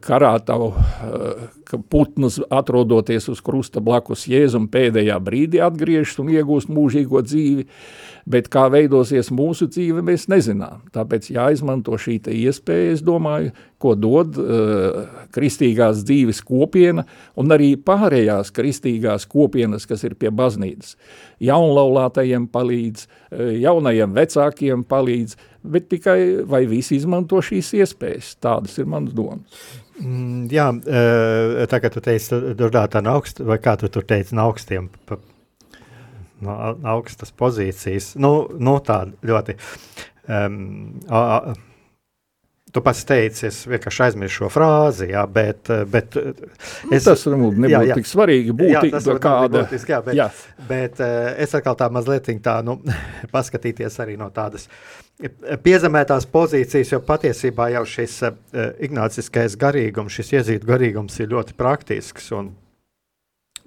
karātavu 1.71 1.83
putnas 1.89 2.39
atrodoties 2.49 3.29
uz 3.29 3.41
krusta 3.41 3.79
blakus 3.79 4.27
Jēzum 4.27 4.67
pēdējā 4.69 5.19
brīdī 5.19 5.61
atgriežas 5.61 6.19
un 6.19 6.29
iegūst 6.29 6.69
mūžīgo 6.69 7.21
dzīvi, 7.21 7.65
bet 8.25 8.49
kā 8.49 8.69
veidosies 8.69 9.31
mūsu 9.31 9.67
dzīve, 9.67 10.01
mēs 10.01 10.27
nezinām. 10.27 10.81
Tāpēc 10.93 11.31
jāizmanto 11.31 11.97
šī 11.97 12.21
iespēja, 12.21 12.93
es 12.93 13.01
domāju, 13.01 13.51
ko 13.79 13.95
dod 13.95 14.37
uh, 14.37 15.07
kristīgās 15.33 16.03
dzīves 16.05 16.41
kopiena 16.45 17.05
un 17.35 17.51
arī 17.51 17.75
pārējās 17.75 18.51
kristīgās 18.51 19.25
kopienas, 19.25 19.87
kas 19.87 20.03
ir 20.03 20.15
pie 20.15 20.29
baznīcas. 20.29 20.95
Jaunlaulātajiem 21.41 22.47
palīdz, 22.47 23.07
uh, 23.07 23.55
jaunajiem 23.57 24.13
vecākiem 24.13 24.83
palīdz, 24.83 25.37
bet 25.63 25.89
tikai 25.89 26.43
vai 26.45 26.67
visi 26.69 26.95
izmanto 26.99 27.41
šīs 27.41 27.73
iespējas. 27.81 28.35
Tādas 28.41 28.77
ir 28.77 28.85
manas 28.85 29.17
domas. 29.17 29.89
Mm, 29.99 30.47
jā, 30.53 30.69
uh, 30.71 31.65
tā 31.69 31.81
kā 31.83 31.91
tu 31.91 32.01
teici, 32.03 32.31
tur 32.57 32.71
tā 32.71 33.03
no 33.03 33.17
augst, 33.17 33.43
vai 33.43 33.59
kā 33.61 33.75
tu 33.77 33.89
tur 33.91 34.07
teici, 34.07 34.37
no 34.37 34.47
augstiem 34.47 34.87
no 36.41 36.55
augstas 36.93 37.33
pozīcijas. 37.37 38.13
Nu, 38.21 38.31
nu 38.59 38.77
tā 38.85 39.03
ļoti. 39.25 39.57
Um, 40.31 40.99
a, 41.09 41.21
a, 41.21 41.55
Tu 42.71 42.81
pats 42.83 43.01
teici, 43.03 43.45
es 43.49 43.57
vienkārši 43.67 44.03
aizmirsu 44.05 44.37
šo 44.41 44.49
frāzi, 44.53 45.09
jā, 45.11 45.25
bet, 45.27 45.67
bet 45.91 46.15
nu, 46.15 46.31
es, 46.95 47.03
tas 47.03 47.25
varbūt 47.27 47.57
nebūtu 47.59 47.73
jā, 47.73 47.81
jā. 47.89 47.97
tik 47.99 48.07
svarīgi 48.07 48.55
būt 48.55 48.71
jā, 48.71 48.83
tas 48.93 49.09
kāda. 49.23 49.63
Būtiski, 49.65 49.91
jā, 49.91 49.99
bet, 50.05 50.15
jā. 50.15 50.27
bet 50.69 51.01
es 51.43 51.55
atkal 51.59 51.75
tā 51.79 51.89
mazliet 51.91 52.31
tā, 52.45 52.57
nu, 52.63 52.77
paskatīties 53.35 53.99
arī 54.03 54.15
no 54.21 54.29
tādas 54.31 54.69
piezemētās 55.65 56.25
pozīcijas, 56.31 56.95
jo 56.95 57.01
patiesībā 57.05 57.67
jau 57.75 57.83
šis 57.85 58.17
ignāciskais 58.87 59.59
garīgums, 59.59 60.15
šis 60.15 60.35
iezītu 60.39 60.71
garīgums 60.71 61.19
ir 61.19 61.33
ļoti 61.35 61.57
praktisks 61.59 62.31
un, 62.39 62.53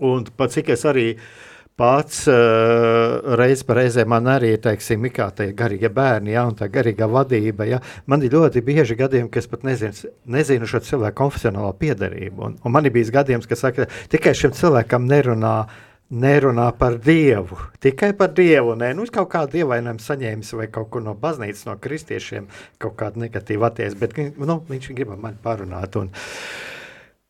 un 0.01 0.25
pat 0.35 0.57
cik 0.57 0.73
es 0.75 0.88
arī 0.88 1.11
uh, 1.12 1.29
pats 1.76 2.24
uh, 2.30 3.34
reiz 3.38 3.64
reizē 3.66 4.04
man 4.06 4.28
arī 4.30 4.52
teiksim, 4.62 5.08
kā 5.14 5.28
tie 5.34 5.50
garīgie 5.56 5.90
bērni, 5.92 6.34
ja, 6.37 6.44
un 6.46 6.54
tā 6.58 6.68
garīgā 6.70 7.08
vadība. 7.10 7.66
Ja. 7.66 7.80
Man 8.06 8.22
ir 8.22 8.34
ļoti 8.37 8.62
bieži 8.64 8.96
gadījumi, 8.98 9.30
ka 9.32 9.42
es 9.42 9.50
pat 9.50 9.66
nezinu, 9.66 10.12
nezinu 10.37 10.68
šo 10.70 10.82
cilvēku 10.87 11.18
konfesionālo 11.24 11.72
piedarību. 11.80 12.46
Un, 12.46 12.60
un 12.62 12.74
man 12.74 12.87
ir 12.87 12.94
bijis 12.94 13.10
gadījums, 13.14 13.48
ka 13.50 13.58
saka, 13.58 13.88
tikai 14.12 14.37
šim 14.38 14.54
cilvēkam 14.56 15.10
nerunā. 15.10 15.56
Nerunā 16.14 16.66
par 16.78 16.98
Dievu, 17.00 17.56
tikai 17.82 18.10
par 18.14 18.28
Dievu. 18.37 18.74
Nē, 18.78 18.90
nu, 18.94 19.06
kaut 19.10 19.30
kādu 19.32 19.56
dievainājumu 19.56 20.04
saņēmis 20.04 20.52
vai 20.60 20.66
kaut 20.70 20.90
ko 20.92 21.00
no 21.02 21.14
baznīcas, 21.18 21.64
no 21.66 21.74
kristiešiem, 21.80 22.44
kaut 22.78 22.94
kādu 23.00 23.22
negatīvu 23.24 23.64
attieksmi, 23.66 24.02
bet 24.02 24.20
nu, 24.37 24.58
viņš 24.68 24.90
grib 24.94 25.14
man 25.16 25.40
parunāt. 25.42 25.96
Un, 25.98 26.12
uh, 26.12 26.74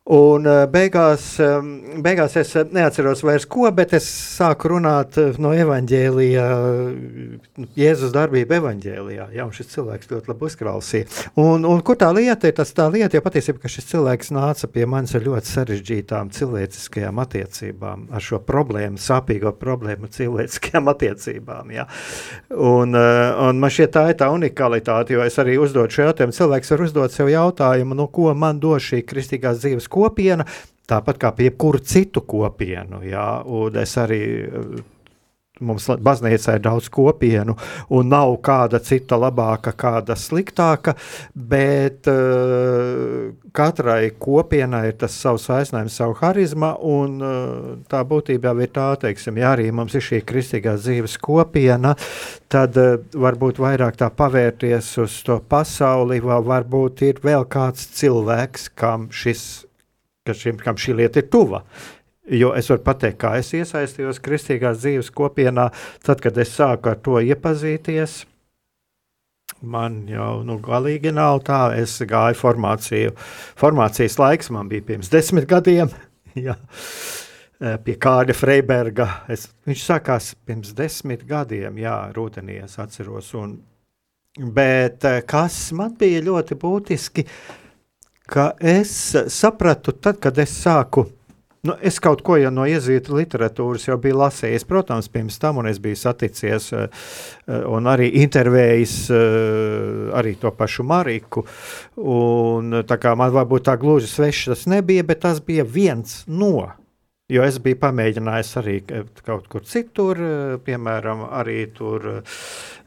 Un 0.05 0.45
eh, 0.45 0.67
beigās, 0.69 1.23
eh, 1.41 1.63
beigās 2.05 2.35
es 2.37 2.51
neatceros 2.77 3.23
vairs 3.25 3.47
ko, 3.49 3.65
bet 3.73 3.95
es 3.97 4.05
sāku 4.05 4.75
runāt 4.75 5.17
eh, 5.17 5.31
no 5.41 5.55
evaņģēlija, 5.57 6.43
Jēzus 7.73 8.13
darbība 8.13 8.59
evaņģēlijā. 8.59 9.31
Jā, 9.33 9.47
un 9.49 9.55
šis 9.57 9.71
cilvēks 9.73 10.11
ļoti 10.11 10.29
labi 10.29 10.45
uzklausīja. 10.45 11.09
Un, 11.41 11.65
un 11.65 11.81
kur 11.81 11.97
tā 11.97 12.11
lieta 12.13 12.51
ir? 12.51 12.57
Tas 12.59 12.75
tā 12.77 12.91
lieta, 12.93 13.17
jo 13.17 13.23
patiesībā, 13.25 13.63
ka 13.63 13.71
šis 13.73 13.89
cilvēks 13.95 14.29
nāca 14.37 14.69
pie 14.75 14.85
manis 14.85 15.17
ar 15.17 15.25
ļoti 15.25 15.53
sarežģītām 15.55 16.35
cilvēciskajām 16.37 17.25
attiecībām, 17.25 18.05
ar 18.13 18.27
šo 18.29 18.43
problēmu, 18.45 19.01
sāpīgo 19.01 19.55
problēmu 19.57 20.13
cilvēciskajām 20.13 20.91
attiecībām. 20.93 21.73
Jā. 21.79 21.89
Un, 22.53 22.93
un 22.93 23.65
man 23.65 23.73
šķiet 23.73 23.97
tā 23.97 24.05
ir 24.13 24.21
tā 24.21 24.29
unikalitāte, 24.37 25.17
jo 25.17 25.25
es 25.25 25.41
arī 25.41 25.57
uzdodu 25.57 25.97
šo 25.97 26.11
jautājumu. 26.11 26.37
Cilvēks 26.43 26.77
var 26.77 26.87
uzdot 26.91 27.17
sev 27.17 27.33
jautājumu, 27.33 27.97
nu, 27.97 28.11
ko 28.13 28.37
man 28.37 28.61
dos 28.61 28.85
šī 28.93 29.01
kristīgās 29.09 29.65
dzīves 29.65 29.89
kopiena, 29.95 30.47
tāpat 30.91 31.21
kā 31.21 31.31
pie 31.37 31.49
jebkuru 31.51 31.81
citu 31.85 32.25
kopienu. 32.29 33.05
Jā, 33.07 33.29
un 33.47 33.79
es 33.81 33.97
arī 34.01 34.25
Mums 35.63 35.85
baznīcā 35.87 36.57
ir 36.57 36.63
daudz 36.65 36.89
kopienu, 36.91 37.55
un 37.95 38.09
nav 38.11 38.33
kāda 38.43 38.81
cita 38.83 39.15
labāka, 39.15 39.71
kāda 39.79 40.17
sliktāka, 40.19 40.97
bet 41.31 42.09
uh, 42.11 43.29
katrai 43.55 44.09
kopienai 44.19 44.89
ir 44.89 44.97
tas 44.99 45.15
savs 45.15 45.45
aicinājums, 45.55 45.95
savu 45.95 46.17
harizmu, 46.19 46.73
un 46.91 47.15
uh, 47.23 47.69
tā 47.87 48.01
būtībā 48.03 48.51
ir 48.67 48.73
tā, 48.75 48.89
teiksim, 49.05 49.39
ja 49.39 49.53
arī 49.55 49.69
mums 49.71 49.95
ir 49.95 50.03
šī 50.03 50.25
kristīgā 50.27 50.75
dzīves 50.75 51.15
kopiena, 51.23 51.95
tad 52.51 52.75
uh, 52.83 52.97
varbūt 53.15 53.63
vairāk 53.63 54.01
tā 54.03 54.11
pavērties 54.11 54.89
uz 55.07 55.21
to 55.23 55.39
pasauli, 55.39 56.19
vai 56.19 56.41
varbūt 56.51 57.07
ir 57.13 57.23
vēl 57.23 57.47
kāds 57.47 57.87
cilvēks, 57.95 58.73
kam 58.75 59.07
šis 59.15 59.64
ka 60.25 60.35
šim, 60.37 60.59
kam 60.61 60.79
šī 60.81 60.97
lieta 61.01 61.21
ir 61.21 61.29
tuva. 61.33 61.63
Jo 62.33 62.55
es 62.57 62.71
varu 62.73 62.81
pateikt, 62.87 63.19
kā 63.21 63.35
es 63.37 63.51
iesaistījos 63.53 64.23
kristīgās 64.25 64.79
dzīves 64.81 65.11
kopienā, 65.13 65.69
tad, 66.05 66.23
kad 66.25 66.39
es 66.41 66.55
sāku 66.57 66.95
ar 66.95 67.03
to 67.05 67.19
iepazīties. 67.21 68.23
Man 69.65 70.07
jau 70.09 70.39
nu, 70.45 70.57
galīgi 70.65 71.13
nav 71.13 71.43
tā, 71.45 71.67
es 71.77 71.99
gāju 72.09 72.37
formāciju. 72.41 73.13
Formācijas 73.61 74.17
laiks 74.21 74.49
man 74.53 74.71
bija 74.73 74.87
pirms 74.89 75.13
desmit 75.13 75.47
gadiem. 75.49 75.93
ja. 76.47 76.57
pie 77.85 77.97
Kāda 78.01 78.37
Freiberga. 78.37 79.09
Es, 79.29 79.51
viņš 79.69 79.85
sākās 79.91 80.33
pirms 80.47 80.73
desmit 80.77 81.27
gadiem, 81.29 81.77
jā, 81.81 81.99
rudenī 82.17 82.63
es 82.65 82.79
atceros. 82.81 83.31
Un, 83.37 83.59
bet 84.57 85.05
kas 85.29 85.59
man 85.77 85.93
bija 86.01 86.25
ļoti 86.25 86.59
būtiski, 86.61 87.27
ka 88.31 88.53
es 88.61 88.95
sapratu 89.33 89.93
tad, 89.93 90.21
kad 90.23 90.39
es 90.39 90.55
sāku 90.63 91.07
Nu, 91.65 91.73
es 91.81 91.97
kaut 91.97 92.21
ko 92.21 92.37
jau 92.37 92.51
no 92.53 92.67
iezīta 92.69 93.15
literatūras 93.17 93.87
jau 93.87 93.95
biju 93.97 94.19
lasījis, 94.21 94.67
protams, 94.69 95.07
pirms 95.09 95.39
tam, 95.41 95.63
un 95.63 95.69
es 95.71 95.79
biju 95.81 95.97
saticies 95.97 96.67
uh, 96.77 97.07
un 97.73 97.89
arī 97.89 98.11
intervējis 98.21 98.97
uh, 99.09 100.11
arī 100.21 100.35
to 100.43 100.53
pašu 100.53 100.85
Mariku. 100.85 101.47
Un, 101.97 102.83
tā 102.85 102.99
kā 103.01 103.15
man 103.17 103.33
varbūt 103.33 103.65
tā 103.71 103.79
gluži 103.81 104.13
svešs 104.13 104.51
tas 104.53 104.67
nebija, 104.69 105.07
bet 105.09 105.25
tas 105.25 105.41
bija 105.41 105.65
viens 105.65 106.21
no. 106.29 106.69
Jo 107.33 107.49
es 107.49 107.57
biju 107.65 107.81
pamēģinājis 107.81 108.53
arī 108.61 108.79
kaut 109.25 109.49
kur 109.49 109.65
citur, 109.65 110.21
piemēram, 110.69 111.25
arī 111.33 111.63
tur 111.73 112.11
uh, 112.19 112.43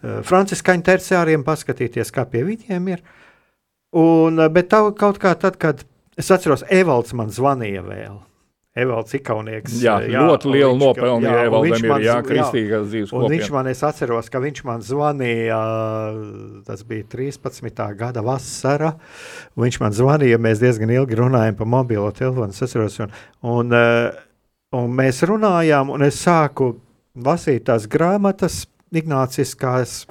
franciskāņu 0.05 0.85
terciāriem 0.85 1.47
paskatīties, 1.49 2.13
kā 2.13 2.29
pie 2.29 2.45
viņiem 2.53 2.93
ir. 2.93 3.01
Un, 3.95 4.41
bet 4.51 4.71
tā 4.73 4.81
kaut 4.97 5.19
kā 5.21 5.31
tad, 5.39 5.55
kad 5.61 5.85
es 6.19 6.31
atceros, 6.33 6.65
Evalds 6.73 7.13
man 7.15 7.31
zvanīja 7.31 7.85
vēl. 7.85 8.17
Evalds 8.77 9.15
Ikaunieks. 9.17 9.79
Jā, 9.81 9.95
jā 10.05 10.21
ļoti 10.27 10.51
liela 10.53 10.75
nopelna 10.77 11.31
Evaldam 11.47 11.85
ir, 11.87 12.03
jā, 12.05 12.17
kristīgās 12.25 12.85
dzīves 12.91 13.09
kopien. 13.09 13.25
Un 13.25 13.33
viņš 13.33 13.49
man, 13.55 13.69
es 13.71 13.81
atceros, 13.85 14.29
ka 14.29 14.41
viņš 14.43 14.61
man 14.67 14.83
zvanīja, 14.85 15.57
tas 16.67 16.83
bija 16.85 17.07
13. 17.15 17.81
gada 17.97 18.21
vasara, 18.25 18.93
viņš 19.57 19.79
man 19.81 19.97
zvanīja, 19.97 20.37
mēs 20.41 20.61
diezgan 20.61 20.93
ilgi 20.93 21.17
runājam 21.17 21.57
pa 21.57 21.69
mobilo 21.69 22.11
telefonu, 22.13 22.53
es 22.53 22.67
atceros, 22.67 22.99
un, 23.01 23.17
un, 23.55 23.73
eh, 23.73 24.21
un 24.77 24.93
mēs 24.99 25.23
runājām, 25.25 25.89
un 25.95 26.05
es 26.05 26.21
sāku 26.21 26.75
lasīt 27.25 27.65
tās 27.71 27.89
grāmatas, 27.89 28.65
ignāciskās, 28.93 30.03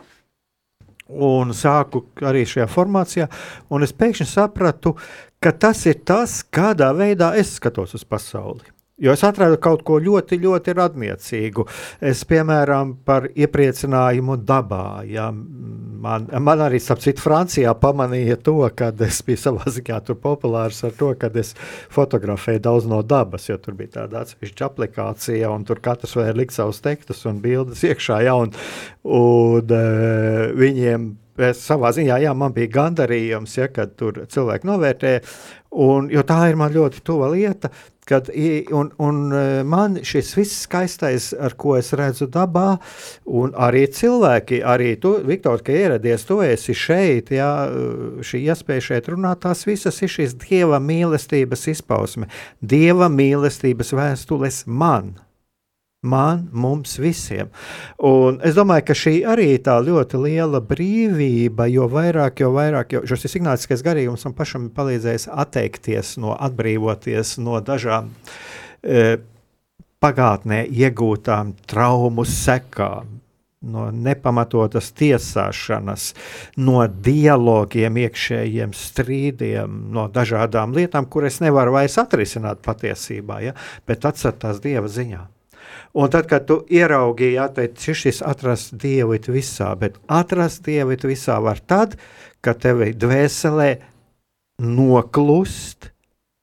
un 1.09 1.55
sāku 1.55 2.05
arī 2.27 2.45
šajā 2.49 2.67
formācijā, 2.71 3.27
un 3.71 3.87
es 3.87 3.95
pēkšņi 3.97 4.27
sapratu, 4.31 4.97
ka 5.41 5.53
tas 5.53 5.85
ir 5.87 6.01
tas, 6.07 6.41
kādā 6.45 6.91
veidā 6.97 7.35
es 7.39 7.57
skatos 7.61 7.95
uz 7.99 8.05
pasauli. 8.05 8.76
Jo 8.97 9.13
es 9.13 9.21
atradu 9.29 9.59
kaut 9.61 9.83
ko 9.85 9.99
ļoti, 10.01 10.39
ļoti 10.41 10.73
radniecīgu. 10.73 11.67
Es, 12.01 12.23
piemēram, 12.25 12.95
par 13.05 13.27
iepriecinājumu 13.29 14.39
dabā. 14.49 15.03
Ja, 15.05 15.27
man, 16.07 16.25
man 16.41 16.63
arī, 16.65 16.81
starp 16.81 17.03
citu, 17.05 17.21
Francijā 17.21 17.75
pamanīja 17.77 18.39
to, 18.47 18.57
ka 18.73 18.89
es 19.05 19.21
biju 19.27 19.43
savā 19.43 19.69
ziņā 19.75 20.01
populārs 20.23 20.81
ar 20.89 20.97
to, 20.97 21.11
ka 21.21 21.29
es 21.37 21.53
fotografēju 21.93 22.65
daudz 22.65 22.89
no 22.89 23.03
dabas, 23.05 23.51
jo 23.51 23.59
tur 23.61 23.77
bija 23.77 23.99
tāda 23.99 24.25
atsevišķa 24.25 24.71
aplikācija, 24.71 25.53
un 25.53 25.69
tur 25.69 25.85
katrs 25.85 26.17
varēja 26.17 26.41
likt 26.41 26.57
savus 26.57 26.81
tekstus 26.81 27.21
un 27.29 27.45
bildes 27.45 27.85
iekšā. 27.85 28.23
Ja, 28.25 28.41
un, 28.41 28.57
un, 29.05 29.77
uh, 29.77 30.57
viņiem 30.57 31.11
es 31.45 31.65
savā 31.67 31.93
ziņā, 31.97 32.21
jā, 32.25 32.33
man 32.37 32.55
bija 32.57 32.73
gandarījums, 32.79 33.59
ja, 33.59 33.69
kad 33.73 33.97
tur 33.99 34.25
cilvēki 34.33 34.69
novērtē, 34.69 35.13
un, 35.85 36.09
jo 36.13 36.25
tā 36.27 36.47
ir 36.51 36.59
man 36.61 36.73
ļoti 36.75 37.03
tuva 37.07 37.29
lieta, 37.33 37.71
kad, 38.07 38.31
un, 38.71 38.93
un 39.03 39.19
e, 39.35 39.43
man 39.67 39.99
šis 40.07 40.31
viss 40.39 40.63
skaistais, 40.67 41.33
ar 41.35 41.57
ko 41.59 41.75
es 41.79 41.91
redzu 41.99 42.29
dabā, 42.31 42.77
un 43.27 43.55
arī 43.67 43.85
cilvēki, 43.91 44.63
arī 44.63 44.95
tu, 45.03 45.17
Viktor, 45.27 45.65
ka 45.67 45.75
ieradies, 45.75 46.25
tu 46.29 46.39
esi 46.47 46.77
šeit, 46.77 47.35
jā, 47.35 47.51
šī 48.23 48.45
iespēja 48.47 48.89
šeit 48.93 49.11
runāt, 49.13 49.43
tās 49.43 49.67
visas 49.67 49.99
ir 50.07 50.13
šīs 50.13 50.39
Dieva 50.47 50.81
mīlestības 50.83 51.67
izpausme, 51.75 52.31
Dieva 52.63 53.11
mīlestības 53.13 53.95
vēstules 53.99 54.65
man 54.71 55.17
man, 56.07 56.47
mums 56.53 56.97
visiem. 57.03 57.51
Un 58.07 58.41
es 58.47 58.57
domāju, 58.57 58.87
ka 58.89 58.97
šī 58.97 59.15
arī 59.29 59.51
ir 59.57 59.65
tā 59.67 59.77
ļoti 59.85 60.23
liela 60.23 60.63
brīvība, 60.65 61.69
jo 61.73 61.89
vairāk, 61.93 62.43
jo 62.45 62.53
vairāk, 62.55 62.97
jo 62.97 63.19
šis 63.19 63.39
ignāciskais 63.41 63.85
garīgums 63.87 64.27
man 64.29 64.37
pašam 64.39 64.71
palīdzējis 64.77 65.31
atteikties 65.33 66.17
no, 66.23 66.37
atbrīvoties 66.49 67.37
no 67.43 67.61
dažām 67.65 68.13
e, 68.83 69.19
pagātnē 70.03 70.65
iegūtām 70.71 71.55
traumu 71.69 72.27
sekām. 72.29 73.15
No 73.67 73.89
nepamatotas 73.91 74.93
tiesāšanas, 74.95 76.11
no 76.61 76.85
dialogiem, 76.87 77.97
iekšējiem 78.05 78.75
strīdiem, 78.77 79.81
no 79.97 80.05
dažādām 80.13 80.77
lietām, 80.77 81.09
kuras 81.11 81.41
nevaru 81.43 81.75
vairs 81.75 81.97
atrisināt 81.99 82.61
patiesībā, 82.63 83.41
ja? 83.43 83.57
bet 83.89 84.07
atstāt 84.07 84.39
tās 84.45 84.61
dieva 84.63 84.93
ziņā. 84.93 85.25
Un 85.97 86.11
tad, 86.13 86.27
kad 86.29 86.45
tu 86.45 86.59
ieraudzīji, 86.69 87.37
ja 87.39 87.47
šis 87.97 88.21
atrast 88.27 88.75
dievu 88.77 89.17
visā, 89.33 89.71
bet 89.81 89.97
atrast 90.13 90.67
dievu 90.67 90.97
visā 91.09 91.39
var 91.41 91.63
tad, 91.65 91.97
kad 92.45 92.61
tev 92.61 92.85
dvēselē 93.01 93.71
noklust 94.63 95.91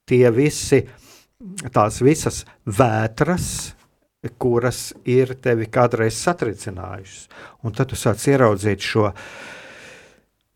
tie 0.10 0.26
visi, 0.34 0.82
tās 1.74 2.02
visas 2.02 2.44
vētras, 2.66 3.48
kuras 4.40 4.94
ir 5.06 5.36
tevi 5.44 5.68
kādreiz 5.68 6.18
satricinājušas. 6.24 7.28
Un 7.64 7.76
tad 7.76 7.92
tu 7.92 8.00
sāc 8.00 8.24
ieraudzīt 8.32 8.82
šo 8.82 9.12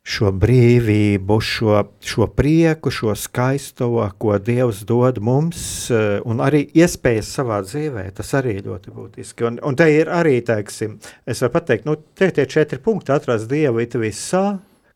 šo 0.08 0.32
brīvību, 0.32 1.38
šo, 1.44 1.82
šo 2.04 2.28
prieku, 2.32 2.92
šo 2.94 3.16
skaisto, 3.18 3.90
ko 4.20 4.38
Dievs 4.40 4.86
dod 4.88 5.20
mums, 5.24 5.60
eh, 5.92 6.22
un 6.26 6.40
arī 6.44 6.64
iespējas 6.72 7.34
savā 7.40 7.60
dzīvē. 7.66 8.06
Tas 8.16 8.32
arī 8.40 8.58
ļoti 8.64 8.94
būtiski. 8.96 9.48
Un, 9.50 9.60
un 9.68 9.76
te 9.76 9.90
ir 9.92 10.12
arī, 10.14 10.40
teiksim, 10.48 10.96
es 11.28 11.44
varu 11.44 11.58
pateikt, 11.58 11.90
nu, 11.90 11.98
te 12.16 12.32
tie 12.32 12.48
četri 12.48 12.80
punkti 12.84 13.12
atrast 13.16 13.50
Dievu 13.52 13.84
it 13.84 14.00
visā, 14.00 14.46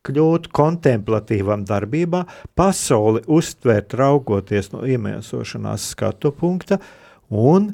kļūt 0.07 0.47
kontemplatīvam 0.55 1.65
darbībā, 1.67 2.23
pasauli 2.57 3.21
uztvērt 3.29 3.93
raugoties 3.99 4.71
no 4.73 4.81
iemiesošanās 4.87 5.91
skatu 5.93 6.31
punkta 6.33 6.79
un 7.29 7.69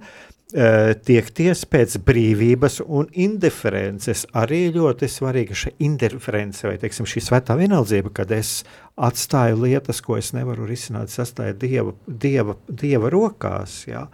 tiekties 0.51 1.65
pēc 1.67 1.97
brīvības 2.07 2.79
un 2.87 3.09
indiferences. 3.19 4.23
Arī 4.37 4.69
ļoti 4.75 5.09
svarīga 5.11 5.57
šī 5.57 5.73
indiference, 5.83 6.63
vai 6.67 6.77
teiksim, 6.79 7.07
šī 7.09 7.23
svētā 7.25 7.57
vienaldzība, 7.59 8.13
kad 8.15 8.31
es 8.31 8.61
atstāju 8.95 9.59
lietas, 9.65 9.99
ko 10.01 10.17
es 10.17 10.31
nevaru 10.33 10.67
risināt, 10.69 11.11
es 11.11 11.19
atstāju 11.19 11.57
dieva, 11.59 11.95
dieva, 12.07 12.55
dieva 12.67 13.11
rokās. 13.11 13.81
Jā. 13.89 14.07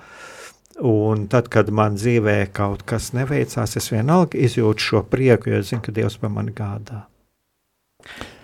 Un 0.81 1.27
tad, 1.29 1.51
kad 1.53 1.69
man 1.69 1.99
dzīvē 2.01 2.47
kaut 2.51 2.81
kas 2.89 3.11
neveicās, 3.13 3.77
es 3.77 3.91
vienalga 3.93 4.39
izjūtu 4.41 4.89
šo 4.89 5.03
prieku, 5.05 5.51
jo 5.51 5.61
es 5.61 5.69
zinu, 5.69 5.83
ka 5.85 5.93
Dievs 5.93 6.17
par 6.17 6.33
mani 6.33 6.49
gādā. 6.57 7.03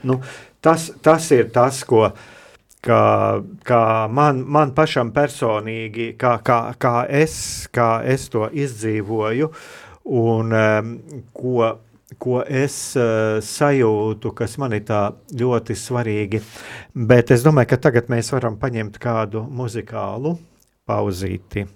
Nu, 0.05 0.21
tas, 0.61 0.91
tas 1.01 1.25
ir 1.33 1.49
tas, 1.51 1.81
ko 1.89 2.05
uh, 2.05 2.27
kā, 2.85 3.03
kā 3.65 3.83
man, 4.11 4.43
man 4.47 4.73
pašam 4.77 5.11
personīgi, 5.15 6.13
kā, 6.19 6.37
kā, 6.45 6.59
kā, 6.79 6.95
es, 7.09 7.67
kā 7.73 7.99
es 8.07 8.29
to 8.33 8.47
izdzīvoju 8.51 9.51
un 10.19 10.53
um, 10.55 10.93
ko, 11.35 11.71
ko 12.21 12.43
es 12.43 12.77
uh, 12.97 13.39
sajūtu, 13.45 14.33
kas 14.37 14.57
man 14.61 14.77
ir 14.77 14.85
tā 14.87 15.01
ļoti 15.39 15.77
svarīgi. 15.77 16.41
Bet 16.93 17.35
es 17.35 17.45
domāju, 17.45 17.73
ka 17.73 17.81
tagad 17.89 18.09
mēs 18.11 18.31
varam 18.33 18.57
paņemt 18.61 18.97
kādu 19.01 19.43
muzikālu 19.45 20.37
pauzīti. 20.89 21.67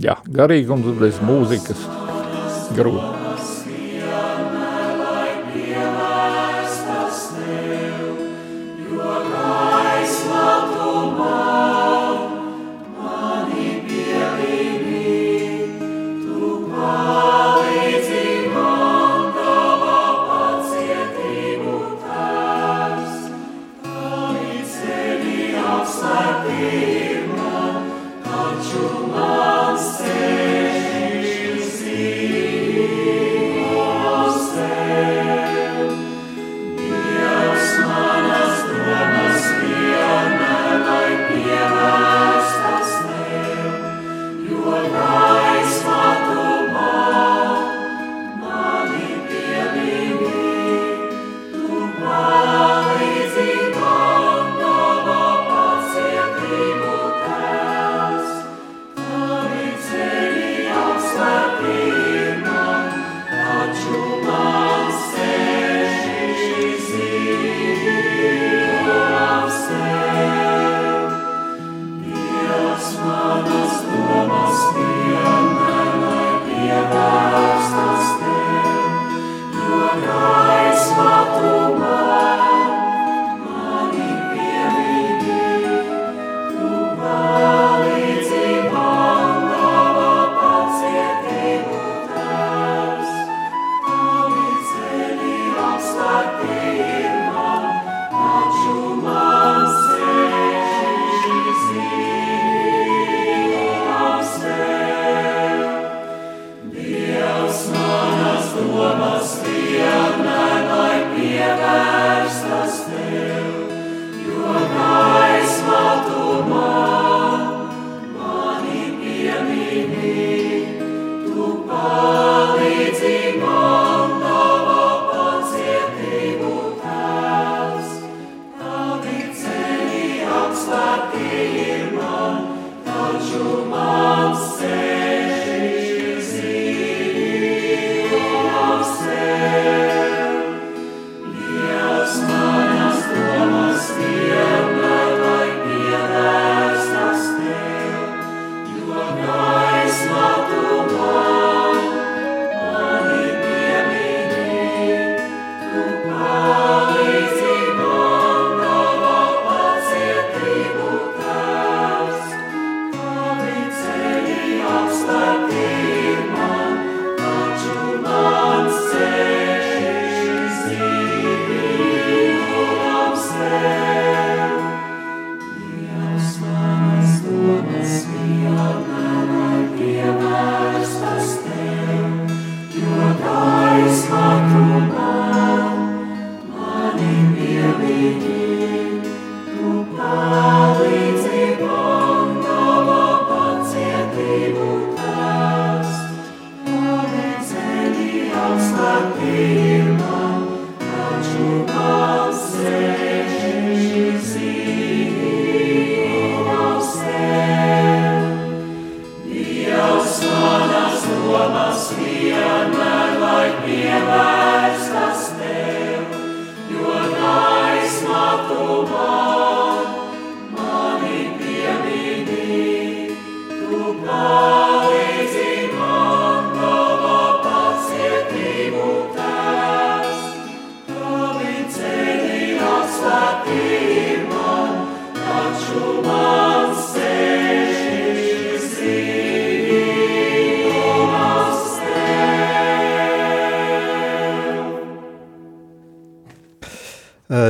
Jā, 0.00 0.16
garīgums 0.24 0.94
bez 1.02 1.20
mūzikas 1.20 1.84
grūti. 2.72 3.21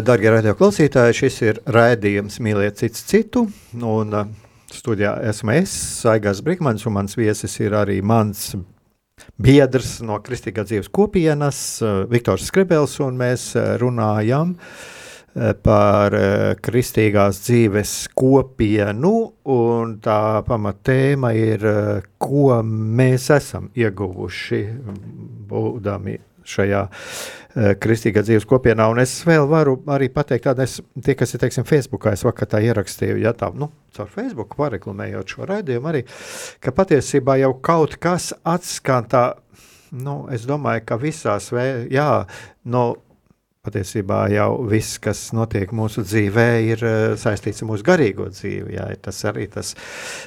Darbie 0.01 0.31
radioklausītāji, 0.33 1.17
šis 1.19 1.35
ir 1.45 1.59
raidījums 1.75 2.39
Mīliet 2.41 2.79
cits 2.81 3.03
citu. 3.11 3.43
Un, 3.77 4.15
uh, 4.15 4.31
studijā 4.73 5.17
esmu 5.29 5.53
es, 5.59 5.75
Saigars 6.01 6.41
Brīsmans, 6.45 6.87
un 6.89 6.97
mans 6.97 7.17
viesis 7.19 7.59
ir 7.61 7.77
arī 7.77 7.99
mans 8.01 8.55
biedrs 9.43 9.99
no 10.07 10.17
Kristīgā 10.25 10.65
dzīves 10.65 10.89
kopienas, 10.95 11.61
uh, 11.85 12.05
Viktors 12.09 12.49
Skribels, 12.49 12.97
un 13.05 13.21
mēs 13.21 13.53
runājam 13.83 14.57
par 15.65 16.13
kristīgās 16.61 17.39
dzīves 17.47 17.93
kopienu, 18.13 19.13
un 19.49 19.95
tā 20.05 20.43
pamatēma 20.45 21.31
ir, 21.41 21.65
ko 22.21 22.59
mēs 22.61 23.31
esam 23.33 23.71
ieguvuši 23.73 24.61
būdami 25.49 26.19
šajā 26.53 26.83
uh, 26.85 27.42
kristīgā 27.55 28.23
dzīves 28.25 28.47
kopienā. 28.49 28.89
Un 28.93 29.03
es 29.03 29.15
vēl 29.27 29.47
varu 29.51 29.77
arī 29.93 30.09
pateikt, 30.13 30.47
tādu, 30.49 30.65
es, 30.65 30.79
tie, 31.05 31.15
kas 31.19 31.35
ir, 31.35 31.43
teiksim, 31.43 31.67
Facebookā, 31.69 32.15
es 32.17 32.25
vakar 32.27 32.49
tā 32.55 32.63
ierakstīju, 32.65 33.21
ja 33.23 33.35
tā, 33.37 33.51
nu, 33.57 33.71
caur 33.97 34.11
Facebook 34.13 34.57
pareklamējot 34.59 35.37
šo 35.37 35.49
raidījumu 35.51 35.93
arī, 35.93 36.03
ka 36.65 36.75
patiesībā 36.77 37.39
jau 37.43 37.53
kaut 37.65 37.99
kas 38.03 38.33
atskan 38.49 39.09
tā, 39.13 39.25
nu, 39.93 40.23
es 40.33 40.47
domāju, 40.49 40.87
ka 40.89 41.01
visās, 41.01 41.51
vē, 41.53 41.67
jā, 41.93 42.11
no 42.65 42.87
patiesībā 43.63 44.25
jau 44.33 44.65
viss, 44.67 44.97
kas 44.99 45.19
notiek 45.31 45.71
mūsu 45.71 46.03
dzīvē, 46.03 46.47
ir 46.67 46.81
uh, 46.83 46.95
saistīts 47.15 47.63
ar 47.63 47.69
mūsu 47.69 47.85
garīgo 47.87 48.25
dzīvi. 48.33 48.73
Jā, 48.75 48.89
tas 48.99 49.21
arī 49.31 49.45
tas, 49.53 49.69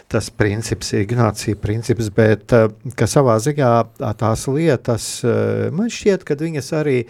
tas 0.08 0.30
princips, 0.32 0.94
Ignācija 0.96 1.60
princips, 1.60 2.08
bet 2.16 2.56
uh, 2.56 2.70
ka 2.96 3.10
savā 3.12 3.36
ziņā 3.44 3.72
tās 4.22 4.46
lietas, 4.48 5.08
uh, 5.28 5.66
man 5.76 5.92
šķiet, 5.92 6.24
ka 6.24 6.38
viņas 6.40 6.72
arī 6.80 7.02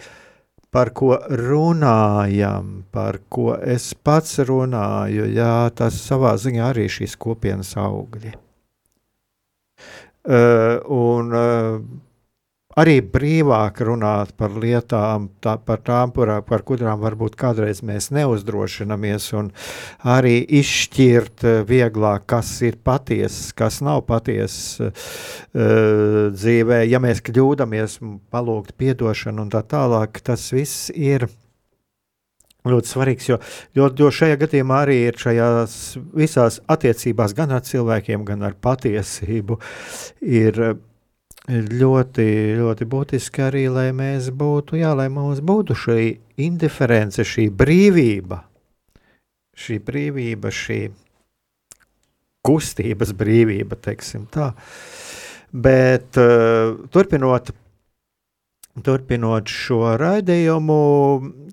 par 0.74 0.90
ko 0.98 1.12
runājam, 1.30 2.72
par 2.90 3.20
ko 3.30 3.54
es 3.62 3.92
pats 3.94 4.40
runāju, 4.50 5.28
jā, 5.30 5.52
tas 5.78 6.00
savā 6.08 6.34
ziņā 6.42 6.72
arī 6.72 6.88
šīs 6.90 7.14
kopienas 7.22 7.70
augļi. 7.78 8.34
Uh, 10.26 10.82
un 10.90 11.30
uh, 11.38 11.78
arī 12.76 12.98
brīvāk 13.00 13.80
runāt 13.88 14.34
par 14.36 14.52
lietām, 14.60 15.30
tā, 15.40 15.56
par 15.64 15.80
tām, 15.84 16.12
par, 16.16 16.32
par 16.48 16.64
kurām 16.66 17.00
varbūt 17.00 17.36
kādreiz 17.40 17.80
mēs 17.86 18.10
neuzdrošinamies, 18.14 19.30
un 19.38 19.50
arī 20.04 20.36
izšķirt 20.60 21.46
eh, 21.46 21.62
vieglāk, 21.68 22.26
kas 22.28 22.52
ir 22.66 22.76
patiesa, 22.84 23.48
kas 23.56 23.80
nav 23.84 24.02
patiesa 24.08 24.90
uh, 24.90 26.28
dzīvē. 26.34 26.82
Ja 26.90 27.00
mēs 27.02 27.22
kļūdāmies, 27.24 27.98
palūgt 28.32 28.76
atdošanu 28.76 29.46
un 29.46 29.52
tā 29.52 29.62
tālāk, 29.66 30.20
tas 30.24 30.44
viss 30.52 30.90
ir 30.92 31.26
ļoti 32.66 32.90
svarīgs, 32.90 33.28
jo, 33.30 33.38
jo, 33.78 33.88
jo 33.98 34.10
šajā 34.12 34.40
gadījumā 34.42 34.82
arī 34.84 34.98
ir 35.06 35.18
šajās 35.20 35.76
visās 36.16 36.58
attiecībās 36.72 37.34
gan 37.36 37.54
ar 37.56 37.64
cilvēkiem, 37.66 38.26
gan 38.26 38.42
ar 38.46 38.58
patiesību 38.62 39.60
ir 40.20 40.60
ir 41.52 41.66
ļoti, 41.78 42.26
ļoti 42.58 42.86
būtiski 42.90 43.44
arī, 43.46 43.66
lai 43.70 43.90
mēs 43.96 44.30
būtu, 44.34 44.78
jā, 44.80 44.92
lai 44.98 45.08
mums 45.12 45.42
būtu 45.44 45.76
šī 45.78 46.00
indiference, 46.42 47.22
šī 47.22 47.48
brīvība, 47.54 48.42
šī 49.56 49.78
brīvība, 49.86 50.50
šī 50.52 50.80
kustības 52.46 53.14
brīvība, 53.16 53.78
teiksim 53.82 54.26
tā. 54.30 54.52
Bet 55.50 56.18
uh, 56.20 56.74
turpinot, 56.92 57.52
turpinot 58.84 59.50
šo 59.50 59.94
raidījumu, 60.02 60.80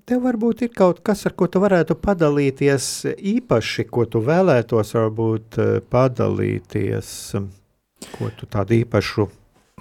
tev 0.04 0.26
varbūt 0.26 0.66
ir 0.66 0.74
kaut 0.74 1.00
kas, 1.06 1.24
ar 1.26 1.36
ko 1.38 1.48
tu 1.48 1.62
varētu 1.62 1.96
padalīties 2.02 2.90
īpaši, 3.14 3.86
ko 3.88 4.04
tu 4.10 4.22
vēlētos 4.26 4.92
varbūt 4.98 5.62
uh, 5.62 5.72
padalīties, 5.94 7.08
ko 8.18 8.34
tu 8.36 8.50
tādu 8.50 8.82
īpašu 8.82 9.30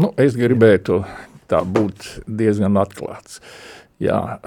Nu, 0.02 0.10
es 0.18 0.34
gribētu 0.34 1.04
tā 1.46 1.60
būt 1.70 2.26
diezgan 2.26 2.80
atklāts. 2.82 3.38
Jā, 4.02 4.40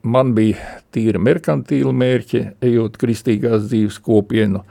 man 0.00 0.32
bija 0.32 0.78
tīri 0.96 1.20
merkantīli 1.20 1.92
mērķi, 1.92 2.40
ejot 2.64 2.96
kristīgās 2.98 3.66
dzīves 3.66 3.98
kopienu, 4.00 4.62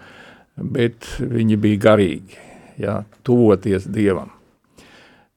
bet 0.57 1.05
viņi 1.21 1.59
bija 1.61 1.83
garīgi, 1.85 2.41
jā, 2.81 2.97
tuvoties 3.21 3.85
Dievam. 3.93 4.33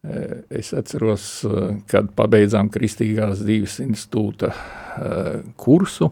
E, 0.01 0.25
es 0.63 0.73
atceros, 0.73 1.29
e, 1.45 1.69
kad 1.93 2.09
pabeidzām 2.17 2.73
Kristīgās 2.73 3.45
dzīves 3.45 3.79
institūta 3.85 4.55
e, 4.57 5.15
kursu, 5.61 6.09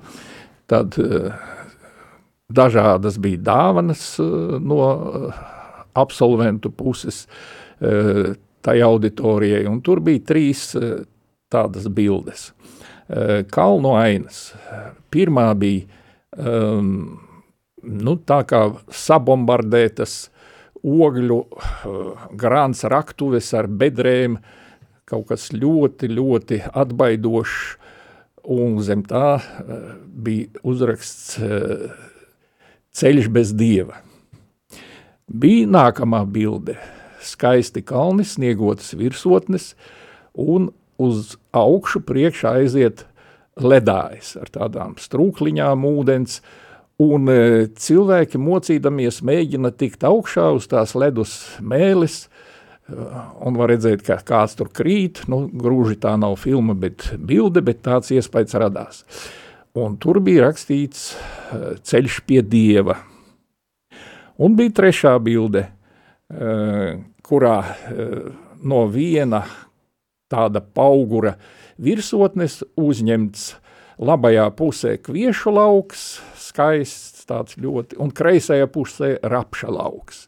tad 0.68 1.00
dažādas 2.52 3.16
bija 3.16 3.46
dāvanas 3.48 4.06
no 4.20 4.80
absolventu 5.96 6.70
puses, 6.72 7.24
tai 8.64 8.78
auditorijai. 8.84 9.66
Un 9.68 9.82
tur 9.84 10.00
bija 10.04 10.22
trīs, 10.32 10.70
tādas 11.52 11.88
bildes. 11.92 12.48
Kalnu 13.52 13.92
ainas. 13.98 14.46
Pirmā 15.12 15.50
bija 15.60 15.84
um, 16.40 17.18
nu, 17.84 18.16
tā 18.24 18.40
kā 18.48 18.64
sabombardētas 18.88 20.16
ogļu 20.84 21.38
uh, 21.40 22.24
grāns 22.36 22.84
raktuves 22.90 23.50
ar 23.56 23.68
bedrēm, 23.68 24.38
kaut 25.08 25.28
kas 25.30 25.50
ļoti, 25.54 26.10
ļoti 26.12 26.60
atbaidošs, 26.72 27.60
un 28.52 28.76
zem 28.84 29.04
tā 29.08 29.36
uh, 29.38 29.86
bija 30.04 30.64
uzraksts 30.64 31.38
uh, 31.40 31.86
ceļš 32.94 33.30
bez 33.32 33.54
dieva. 33.56 34.02
Bija 35.24 35.70
nākamā 35.78 36.24
bilde– 36.28 36.76
skaisti 37.26 37.82
kalni, 37.86 38.26
sniegotas 38.26 38.94
virsotnes, 38.98 39.72
un 40.34 40.70
uz 41.00 41.34
augšu 41.54 42.04
priekšā 42.06 42.56
aiziet 42.60 43.04
ledājs 43.60 44.34
ar 44.40 44.50
tādām 44.54 44.96
strūkliņām 45.00 45.86
ūdens, 45.88 46.40
un 47.02 47.30
e, 47.30 47.38
cilvēki 47.74 48.38
mocīdamies 48.38 49.22
mēģina 49.26 49.72
tikt 49.74 50.06
augšā 50.06 50.50
uz 50.54 50.68
tās 50.70 50.94
ledus 50.98 51.34
mēlis, 51.62 52.20
e, 52.26 52.98
un 53.46 53.58
var 53.58 53.72
redzēt, 53.74 54.04
ka 54.06 54.20
kāds 54.26 54.54
tur 54.58 54.70
krīt, 54.74 55.24
nu, 55.30 55.44
grūži 55.50 55.98
tā 56.02 56.14
nav 56.18 56.38
filma, 56.42 56.76
bet 56.78 57.10
bilde, 57.18 57.62
bet 57.66 57.82
tāds 57.86 58.14
iespējas 58.14 58.58
radās. 58.62 59.02
Un 59.74 59.98
tur 59.98 60.20
bija 60.22 60.46
rakstīts 60.48 61.10
e, 61.14 61.64
ceļš 61.82 62.22
pie 62.28 62.44
Dieva– 62.46 63.00
Un 64.36 64.56
bija 64.58 64.72
trešā 64.74 65.14
bilde, 65.22 65.68
kurā 67.24 67.58
eh, 67.64 68.30
no 68.64 68.84
viena 68.92 69.44
tāda 70.32 70.62
augura 70.80 71.34
virsotnes 71.80 72.62
uzņemts 72.80 73.46
labajā 74.04 74.48
pusē 74.58 74.96
kviešu 75.02 75.54
lauks, 75.54 76.04
skaists 76.40 77.26
tāds 77.28 77.58
ļoti, 77.60 77.98
un 78.02 78.12
kreisajā 78.14 78.68
pusē 78.72 79.14
rapša 79.22 79.72
lauks. 79.72 80.26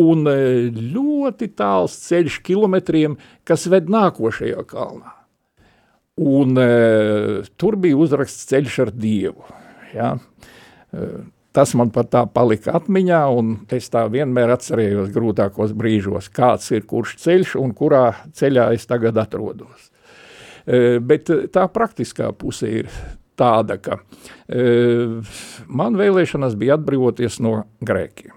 Un 0.00 0.28
eh, 0.30 0.68
ļoti 0.72 1.52
tāls 1.58 1.96
ceļš 2.08 2.40
kilometriem, 2.46 3.18
kas 3.48 3.68
ved 3.70 3.92
nākošajā 3.92 4.64
kalnā. 4.70 5.18
Un 6.22 6.58
tur 7.56 7.76
bija 7.80 7.96
uzraksts 7.96 8.44
ceļš 8.50 8.74
ar 8.84 8.90
Dievu. 8.92 9.46
Ja? 9.96 10.10
Tas 11.52 11.74
man 11.76 11.90
pat 11.92 12.08
tā 12.14 12.22
palika 12.32 12.72
atmiņā, 12.78 13.20
un 13.36 13.56
es 13.76 13.90
tā 13.92 14.06
vienmēr 14.08 14.54
atcerējos 14.54 15.10
grūtākos 15.12 15.74
brīžos, 15.76 16.30
kāds 16.32 16.70
ir 16.72 16.86
kurš 16.88 17.18
ceļš 17.20 17.56
un 17.60 17.74
kurā 17.76 18.06
ceļā 18.32 18.70
es 18.72 18.88
tagad 18.88 19.20
atrodos. 19.20 19.90
E, 20.64 20.96
bet 21.04 21.28
tā 21.52 21.66
praktiskā 21.68 22.30
puse 22.32 22.70
ir 22.80 22.88
tāda, 23.36 23.76
ka 23.84 24.00
e, 24.48 24.64
man 25.68 26.00
vēlēšanas 26.00 26.56
bija 26.56 26.78
atbrīvoties 26.80 27.40
no 27.44 27.58
grēkiem. 27.84 28.32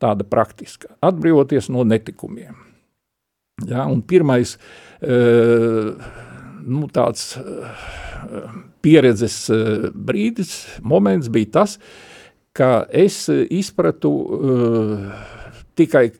Tāda 0.00 0.24
praktiska. 0.24 0.94
Atbrīvoties 1.04 1.68
no 1.68 1.84
netikumiem. 1.84 2.56
Ja, 3.68 3.84
un 3.84 4.00
pirmais 4.00 4.54
e, 5.04 5.18
nu, 6.64 6.86
tāds 6.88 7.34
pieredzes 8.80 9.42
brīdis, 9.92 10.54
moments 10.80 11.28
bija 11.32 11.58
tas, 11.60 11.76
ka 11.76 12.08
ka 12.60 12.84
es 12.92 13.22
e, 13.32 13.42
izpratu 13.56 14.10
uh, 14.12 15.04
tikai 15.78 16.10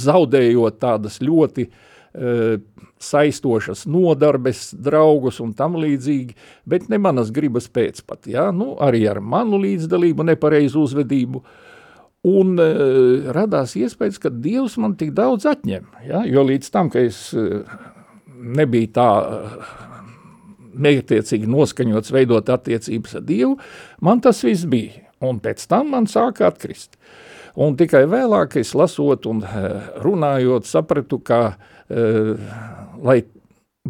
zaudējot 0.00 0.78
tādas 0.80 1.18
ļoti 1.20 1.66
uh, 1.68 2.60
saistošas 3.00 3.86
nodarbes, 3.90 4.70
draugus 4.76 5.40
un 5.44 5.52
tam 5.56 5.76
līdzīgi, 5.80 6.36
bet 6.68 6.88
ne 6.92 7.00
manas 7.00 7.32
gribas 7.34 7.68
pēc 7.68 8.00
pat, 8.06 8.28
ja? 8.30 8.48
nu, 8.52 8.74
arī 8.80 9.02
ar 9.10 9.20
manu 9.20 9.60
līdzdalību, 9.60 10.24
nepareizu 10.30 10.86
uzvedību, 10.86 11.42
un 12.30 12.56
uh, 12.56 13.28
radās 13.36 13.76
iespējas, 13.80 14.20
ka 14.22 14.32
Dievs 14.32 14.78
man 14.80 14.96
tik 15.00 15.12
daudz 15.16 15.48
atņem, 15.52 15.84
ja? 16.08 16.24
jo 16.28 16.46
līdz 16.48 16.72
tam, 16.72 16.92
ka 16.92 17.04
es 17.04 17.26
uh, 17.36 17.60
nebiju 18.40 18.92
tā 18.96 19.10
mērķtiecīgi 20.80 21.48
noskaņots 21.50 22.12
veidot 22.14 22.56
attiecības 22.56 23.20
ar 23.20 23.24
Dievu, 23.28 23.54
man 24.00 24.24
tas 24.24 24.40
viss 24.46 24.68
bija 24.70 25.09
un 25.24 25.40
pēc 25.42 25.66
tam 25.70 25.92
man 25.94 26.08
sāka 26.10 26.48
atkrist. 26.50 26.96
Un 27.60 27.74
tikai 27.78 28.04
vēlāk 28.08 28.60
es 28.60 28.72
lasot 28.78 29.26
un 29.30 29.42
eh, 29.42 29.90
runājot, 30.04 30.68
sapratu, 30.70 31.18
ka, 31.18 31.40
uh, 31.90 32.50
lai 33.02 33.18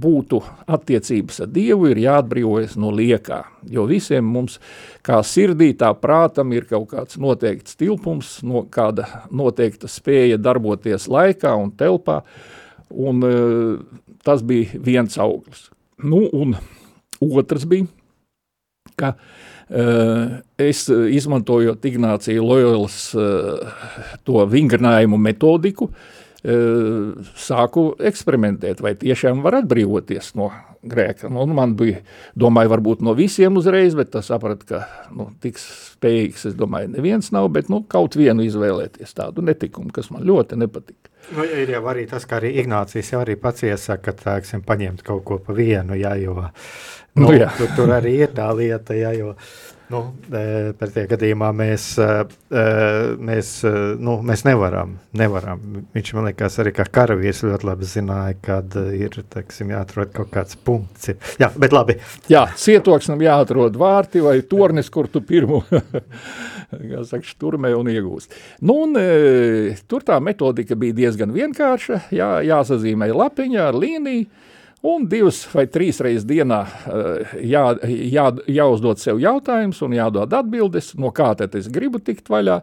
būtu 0.01 0.39
attiecības 0.71 1.43
ar 1.45 1.51
Dievu, 1.53 1.89
ir 1.91 2.01
jāatbrīvojas 2.01 2.77
no 2.81 2.93
liekā. 2.95 3.43
Jo 3.69 3.85
visiem 3.91 4.25
mums, 4.25 4.57
kā 5.05 5.19
sirdī, 5.27 5.73
tā 5.77 5.91
prātam, 5.99 6.55
ir 6.57 6.69
kaut 6.71 6.89
kāds 6.95 7.19
noteikts 7.21 7.77
tilpums, 7.81 8.39
no 8.47 8.65
kāda 8.71 9.27
noteikta 9.35 9.91
spēja 9.91 10.39
darboties 10.41 11.09
laikā 11.11 11.53
un 11.59 11.75
telpā, 11.77 12.21
un 12.91 13.27
uh, 13.27 14.01
tas 14.25 14.45
bija 14.47 14.81
viens 14.81 15.21
auglis. 15.21 15.69
Nu, 16.01 16.25
un 16.33 16.57
otrs 17.21 17.67
bija, 17.69 17.91
ka 18.97 19.15
es 19.71 20.87
eh, 20.91 21.05
izmantojot 21.15 21.85
Ignāciju 21.87 22.43
Loyolas 22.43 23.03
eh, 23.15 23.69
to 24.27 24.47
vingrinājumu 24.51 25.21
metodiku, 25.21 25.93
sāku 26.41 27.83
eksperimentēt, 28.09 28.79
vai 28.81 28.95
tiešām 28.97 29.43
var 29.45 29.59
atbrīvoties 29.59 30.31
no 30.41 30.47
grēka. 30.81 31.29
Nu, 31.29 31.45
man 31.53 31.75
bija, 31.77 31.99
domāju, 32.33 32.71
varbūt 32.73 33.03
no 33.05 33.13
visiem 33.19 33.59
uzreiz, 33.61 33.93
bet 33.99 34.15
tas 34.15 34.31
sapratu, 34.33 34.65
ka 34.71 34.81
nu, 35.13 35.27
tik 35.45 35.61
spējīgs, 35.61 36.47
es 36.49 36.57
domāju, 36.57 36.95
neviens 36.95 37.29
nav, 37.37 37.51
bet 37.53 37.69
nu, 37.69 37.83
kaut 37.85 38.17
vienu 38.17 38.47
izvēlēties 38.47 39.13
tādu 39.19 39.45
netikumu, 39.45 39.93
kas 39.93 40.09
man 40.15 40.25
ļoti 40.25 40.57
nepatika. 40.63 41.10
Nu, 41.31 41.45
ir 41.45 41.71
jau 41.71 41.83
arī 41.93 42.07
tas, 42.11 42.25
ka 42.27 42.41
arī 42.41 42.55
Ignācijas 42.63 43.13
jau 43.13 43.21
arī 43.23 43.37
pats 43.39 43.63
iesaka, 43.69 44.11
ka, 44.11 44.17
tēksim, 44.25 44.65
paņemt 44.67 45.05
kaut 45.07 45.23
ko 45.29 45.39
pa 45.45 45.55
vienu, 45.55 45.99
jā, 45.99 46.17
jo 46.19 46.49
Nu, 47.15 47.33
nu, 47.33 47.47
tur, 47.59 47.71
tur 47.75 47.91
arī 47.91 48.13
ir 48.23 48.31
tā 48.35 48.47
lieta, 48.55 48.95
ja, 48.95 49.11
jo 49.17 49.33
nu, 49.91 50.01
e, 50.31 50.43
pretējā 50.79 51.11
gadījumā 51.11 51.51
mēs, 51.57 51.85
e, 52.01 52.09
e, 52.51 52.65
mēs, 53.31 53.51
nu, 54.01 54.17
mēs 54.27 54.45
nevaram, 54.47 54.97
nevaram. 55.17 55.63
Viņš 55.95 56.13
man 56.17 56.29
liekas, 56.31 56.59
arī 56.63 56.73
kā 56.77 56.87
karavīrs 56.91 57.43
ļoti 57.47 57.69
labi 57.69 57.89
zināja, 57.91 58.37
kad 58.45 58.77
ir 58.97 59.21
teksim, 59.33 59.73
jāatrod 59.75 60.13
kaut 60.17 60.33
kāds 60.35 60.59
punkts. 60.65 61.13
Jā, 61.41 61.51
bet 61.61 61.75
labi. 61.77 61.99
Jā, 62.31 62.47
cietoksnam 62.61 63.23
jāatrod 63.25 63.79
vārti 63.81 64.23
vai 64.25 64.39
tornis, 64.47 64.91
kur 64.93 65.11
tu 65.11 65.25
pirmo 65.27 65.63
saka, 67.11 67.25
šturmē 67.27 67.73
un 67.79 67.91
iegūst. 67.93 68.37
Nu, 68.65 68.83
un, 68.87 68.99
tur 69.91 70.07
tā 70.07 70.21
metodika 70.23 70.79
bija 70.79 71.01
diezgan 71.05 71.35
vienkārša. 71.35 72.05
Jā, 72.15 72.33
jāsazīmē 72.47 73.11
lapiņa 73.15 73.67
ar 73.71 73.79
līniju 73.79 74.49
Un 74.81 75.05
divas 75.13 75.43
vai 75.53 75.67
trīs 75.69 75.99
reizes 76.01 76.25
dienā 76.25 76.61
eh, 76.65 77.35
jā, 77.51 77.65
jā, 77.85 78.27
jāuzdod 78.49 79.01
sev 79.03 79.21
jautājums 79.21 79.83
un 79.85 79.93
jādod 79.93 80.33
atbildes, 80.33 80.95
no 80.97 81.13
kā 81.13 81.35
tad 81.37 81.57
es 81.59 81.69
gribu 81.73 82.01
tikt 82.01 82.31
vaļā. 82.33 82.61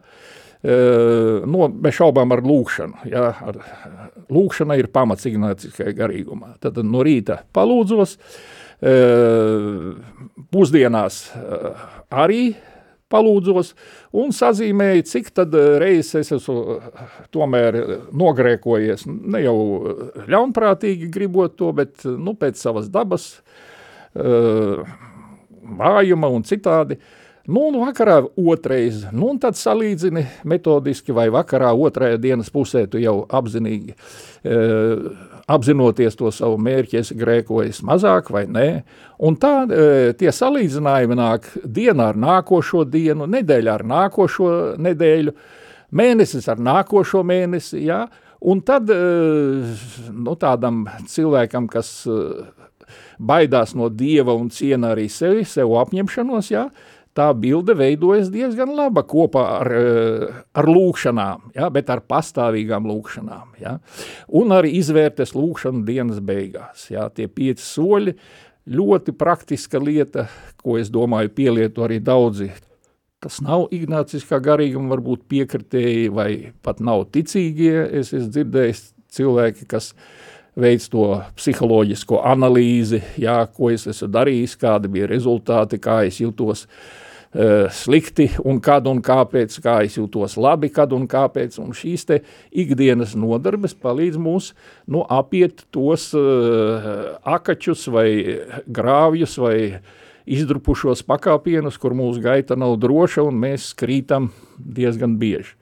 Eh, 0.65 1.43
no, 1.45 1.67
bez 1.69 1.99
šaubām 1.99 2.33
ar 2.33 2.41
lūkšanu. 2.41 3.03
Ja, 3.11 3.27
ar, 3.51 3.59
lūkšana 4.33 4.79
ir 4.81 4.89
pamats 4.89 5.29
ignāciskajā 5.29 5.93
garīgumā. 5.99 6.55
Tad 6.63 6.79
no 6.81 7.05
rīta 7.05 7.43
palūdzos, 7.53 8.17
eh, 8.81 9.91
pusdienās 10.49 11.21
arī 12.09 12.41
palūdzos 12.49 12.73
un 14.17 14.33
sazīmēju, 14.35 15.05
cik 15.07 15.29
tad 15.35 15.55
eh, 15.55 15.77
reizes 15.81 16.15
es 16.21 16.31
esmu 16.39 16.77
eh, 16.77 17.13
tomēr 17.33 17.77
eh, 17.79 17.93
nogrēkojies, 18.17 19.05
ne 19.07 19.43
jau 19.45 19.59
ļaunprātīgi 20.27 21.07
gribot 21.13 21.55
to, 21.59 21.71
bet 21.77 22.03
nu, 22.07 22.35
pēc 22.39 22.59
savas 22.59 22.91
dabas, 22.91 23.29
vājuma 25.77 26.29
un 26.33 26.45
citādi. 26.47 26.97
Nu, 27.47 27.67
un 27.69 27.77
vakarā 27.79 28.17
otrais, 28.41 29.03
nu, 29.13 29.29
un 29.31 29.37
tad 29.39 29.55
salīdzini 29.55 30.23
metodiski, 30.49 31.13
vai 31.15 31.27
vakarā 31.31 31.69
otrajā 31.71 32.17
dienas 32.19 32.49
pusē 32.51 32.87
tu 32.91 32.99
jau 32.99 33.21
apzinīgi 33.29 33.93
apzinoties 35.47 36.17
to 36.19 36.31
savu 36.35 36.57
mērķi, 36.59 36.99
es 36.99 37.13
grēkojos 37.15 37.79
mazāk 37.87 38.31
vai 38.35 38.43
nē. 38.51 38.67
Un 39.23 39.37
tā 39.39 39.53
e, 39.63 39.85
tie 40.19 40.31
salīdzinājumi 40.35 41.17
nāk 41.17 41.47
diena 41.63 42.09
ar 42.11 42.19
nākošo 42.19 42.83
dienu, 42.91 43.29
nedēļa 43.31 43.77
ar 43.77 43.85
nākošo 43.87 44.51
nedēļu, 44.83 45.33
mēnesis 45.95 46.49
ar 46.51 46.59
nākošo 46.59 47.23
mēnesi, 47.27 47.85
jā. 47.87 48.03
Un 48.47 48.59
tad 48.67 48.91
e, 48.93 48.99
nu, 50.11 50.35
tādam 50.37 50.83
cilvēkam, 51.09 51.71
kas 51.71 51.93
e, 52.11 52.19
baidās 53.17 53.73
no 53.75 53.87
dieva 53.89 54.35
un 54.35 54.51
ciena 54.53 54.91
arī 54.93 55.07
sevi, 55.11 55.47
sev 55.47 55.71
apņemšanos, 55.79 56.51
jā, 56.51 56.67
tā 57.17 57.27
bilde 57.37 57.73
veidojas 57.77 58.29
diezgan 58.33 58.75
laba 58.77 59.03
kopā 59.07 59.43
ar, 59.59 59.71
ar 60.57 60.69
lūkšanām, 60.69 61.51
ja, 61.57 61.69
bet 61.73 61.89
ar 61.93 62.03
pastāvīgām 62.05 62.87
lūkšanām. 62.89 63.57
Ja. 63.61 63.77
Un 64.37 64.53
arī 64.55 64.75
izvērtes 64.77 65.33
lūkšanu 65.37 65.85
dienas 65.87 66.21
beigās. 66.23 66.89
Ja. 66.93 67.07
Tie 67.13 67.27
pieci 67.27 67.65
soļi 67.65 68.15
ļoti 68.67 69.15
praktiska 69.17 69.81
lieta, 69.81 70.27
ko 70.61 70.77
es 70.81 70.91
domāju 70.93 71.33
pielieto 71.33 71.85
arī 71.87 72.01
daudzi 72.03 72.51
kas 73.23 73.39
nav 73.41 73.71
ignāciskā 73.73 74.37
garīguma, 74.45 74.91
varbūt 74.93 75.23
piekritēji 75.31 76.11
vai 76.13 76.29
pat 76.61 76.83
nav 76.85 77.07
ticīgie. 77.15 77.73
Es 77.97 78.11
esmu 78.13 78.29
dzirdējis 78.35 78.83
cilvēki, 79.17 79.65
kas 79.71 79.89
veic 80.57 80.85
to 80.93 81.07
psiholoģisko 81.37 82.21
analīzi, 82.29 83.01
jā, 83.17 83.39
ko 83.57 83.71
es 83.73 83.87
esmu 83.89 84.11
darījis, 84.13 84.53
kādi 84.61 84.93
bija 84.93 85.09
rezultāti, 85.09 85.81
kā 85.81 86.03
es 86.05 86.21
jūtos 86.21 86.67
uh, 86.67 87.06
slikti 87.77 88.31
un 88.49 88.57
kad 88.63 88.87
un 88.89 88.97
kāpēc, 89.05 89.59
kā 89.61 89.75
es 89.85 89.99
jūtos 89.99 90.37
labi, 90.41 90.71
kad 90.73 90.95
un 90.95 91.03
kāpēc. 91.09 91.59
Un 91.61 91.75
šīs 91.77 92.07
te 92.09 92.17
ikdienas 92.49 93.13
nodarbes 93.19 93.75
palīdz 93.77 94.17
mums 94.17 94.53
nu, 94.89 95.03
apiet 95.05 95.67
tos 95.75 96.09
uh, 96.17 97.13
akačus 97.21 97.85
vai 97.93 98.07
grāvjus 98.65 99.37
vai 99.43 99.57
uh, 99.75 99.95
izdrupušos 100.27 101.05
pakāpienus, 101.07 101.79
kur 101.79 101.95
mūsu 101.95 102.21
gaita 102.23 102.57
nav 102.59 102.75
droša 102.81 103.23
un 103.27 103.39
mēs 103.39 103.71
krītam 103.77 104.31
diezgan 104.57 105.15
bieži. 105.19 105.55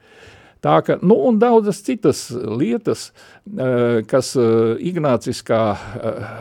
Tā 0.66 0.80
ka, 0.82 0.96
nu, 1.06 1.20
un 1.30 1.38
daudzas 1.38 1.84
citas 1.86 2.26
lietas, 2.34 3.12
eh, 3.46 4.02
kas 4.10 4.32
eh, 4.40 4.48
ignāciskā 4.90 5.62
eh, 5.76 6.32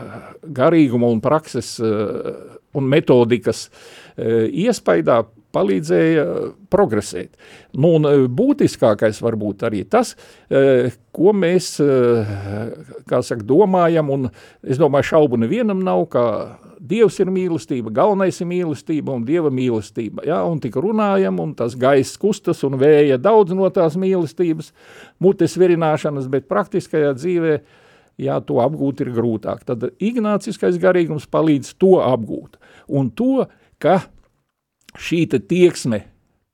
garīguma 0.57 1.11
un 1.13 1.21
prakses 1.21 1.75
un 2.75 2.89
metodikas 2.89 3.67
iespaidā 4.17 5.23
palīdzēja 5.55 6.25
progresēt. 6.71 7.35
Nu, 7.79 7.95
un 7.95 8.27
būtiskākais 8.35 9.21
varbūt 9.23 9.63
arī 9.67 9.85
tas, 9.87 10.13
ko 11.15 11.33
mēs, 11.35 11.75
saka, 11.79 13.41
domājam, 13.47 14.11
un 14.11 14.29
es 14.63 14.81
domāju, 14.81 15.13
šaubu 15.13 15.39
nevienam 15.45 15.83
nav, 15.85 16.07
ka 16.11 16.25
Dievs 16.85 17.15
ir 17.23 17.31
mīlestība, 17.33 17.89
galvenais 17.95 18.37
ir 18.43 18.49
mīlestība 18.49 19.15
un 19.15 19.23
Dieva 19.25 19.49
mīlestība. 19.49 20.25
Ja? 20.27 20.41
Un 20.45 20.59
tik 20.61 20.75
runājam, 20.77 21.39
un 21.41 21.55
tas 21.57 21.73
gaiss 21.79 22.19
kustas 22.21 22.61
un 22.67 22.75
vēja 22.77 23.17
daudz 23.17 23.55
no 23.57 23.69
tās 23.73 23.95
mīlestības, 23.97 24.69
mutes 25.23 25.55
virināšanas, 25.57 26.27
bet 26.29 26.49
praktiskajā 26.51 27.15
dzīvē, 27.17 27.55
jā, 28.21 28.37
to 28.45 28.59
apgūt 28.61 29.01
ir 29.01 29.13
grūtāk. 29.15 29.63
Tad 29.65 29.87
ignāciskais 29.97 30.77
garīgums 30.83 31.25
palīdz 31.31 31.73
to 31.81 31.95
apgūt. 32.03 32.59
Un 32.91 33.09
to, 33.17 33.47
ka 33.81 33.99
šī 34.99 35.25
tieksme 35.35 36.05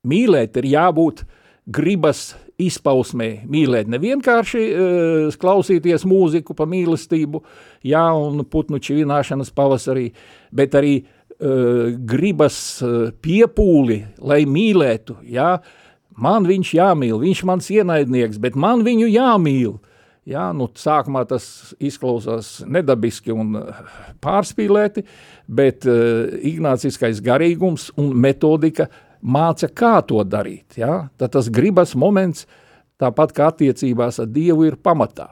mīlēt 0.08 0.58
ir 0.62 0.70
jābūt 0.72 1.26
gribas 1.72 2.32
izpausmē 2.62 3.30
mīlēt, 3.50 3.90
ne 3.90 4.00
vienkārši 4.02 4.62
uh, 4.62 5.38
klausīties 5.42 6.06
mūziku 6.10 6.56
pa 6.58 6.68
mīlestību, 6.70 7.42
jā, 7.88 8.04
un 8.18 8.44
putnu 8.46 8.82
čivināšanas 8.82 9.54
pavasarī, 9.58 10.10
bet 10.54 10.76
arī 10.78 10.96
uh, 11.02 11.94
gribas 11.98 12.58
uh, 12.86 13.10
piepūli, 13.24 14.02
lai 14.22 14.44
mīlētu, 14.50 15.22
jā, 15.32 15.56
man 16.22 16.50
viņš 16.50 16.74
jāmīl, 16.78 17.18
viņš 17.22 17.46
mans 17.50 17.72
ienaidnieks, 17.74 18.42
bet 18.42 18.60
man 18.60 18.86
viņu 18.88 19.10
jāmīl. 19.10 19.80
Jā, 20.30 20.52
nu, 20.54 20.68
sākumā 20.78 21.24
tas 21.26 21.46
izklausās 21.82 22.60
nedabiski 22.70 23.34
un 23.34 23.56
pārspīlēti, 24.22 25.02
bet 25.50 25.88
uh, 25.90 26.28
ignāciskais 26.46 27.24
garīgums 27.26 27.88
un 27.98 28.12
metodika 28.22 28.86
māca, 29.22 29.66
kā 29.74 29.96
to 30.06 30.22
darīt. 30.22 30.78
Ja? 30.78 31.08
Tad 31.18 31.34
tas 31.34 31.50
gribas 31.50 31.96
moments, 31.98 32.46
tāpat 33.02 33.34
kā 33.34 33.50
attiecībās 33.50 34.22
ar 34.22 34.30
Dievu, 34.30 34.68
ir 34.70 34.78
pamatā. 34.78 35.26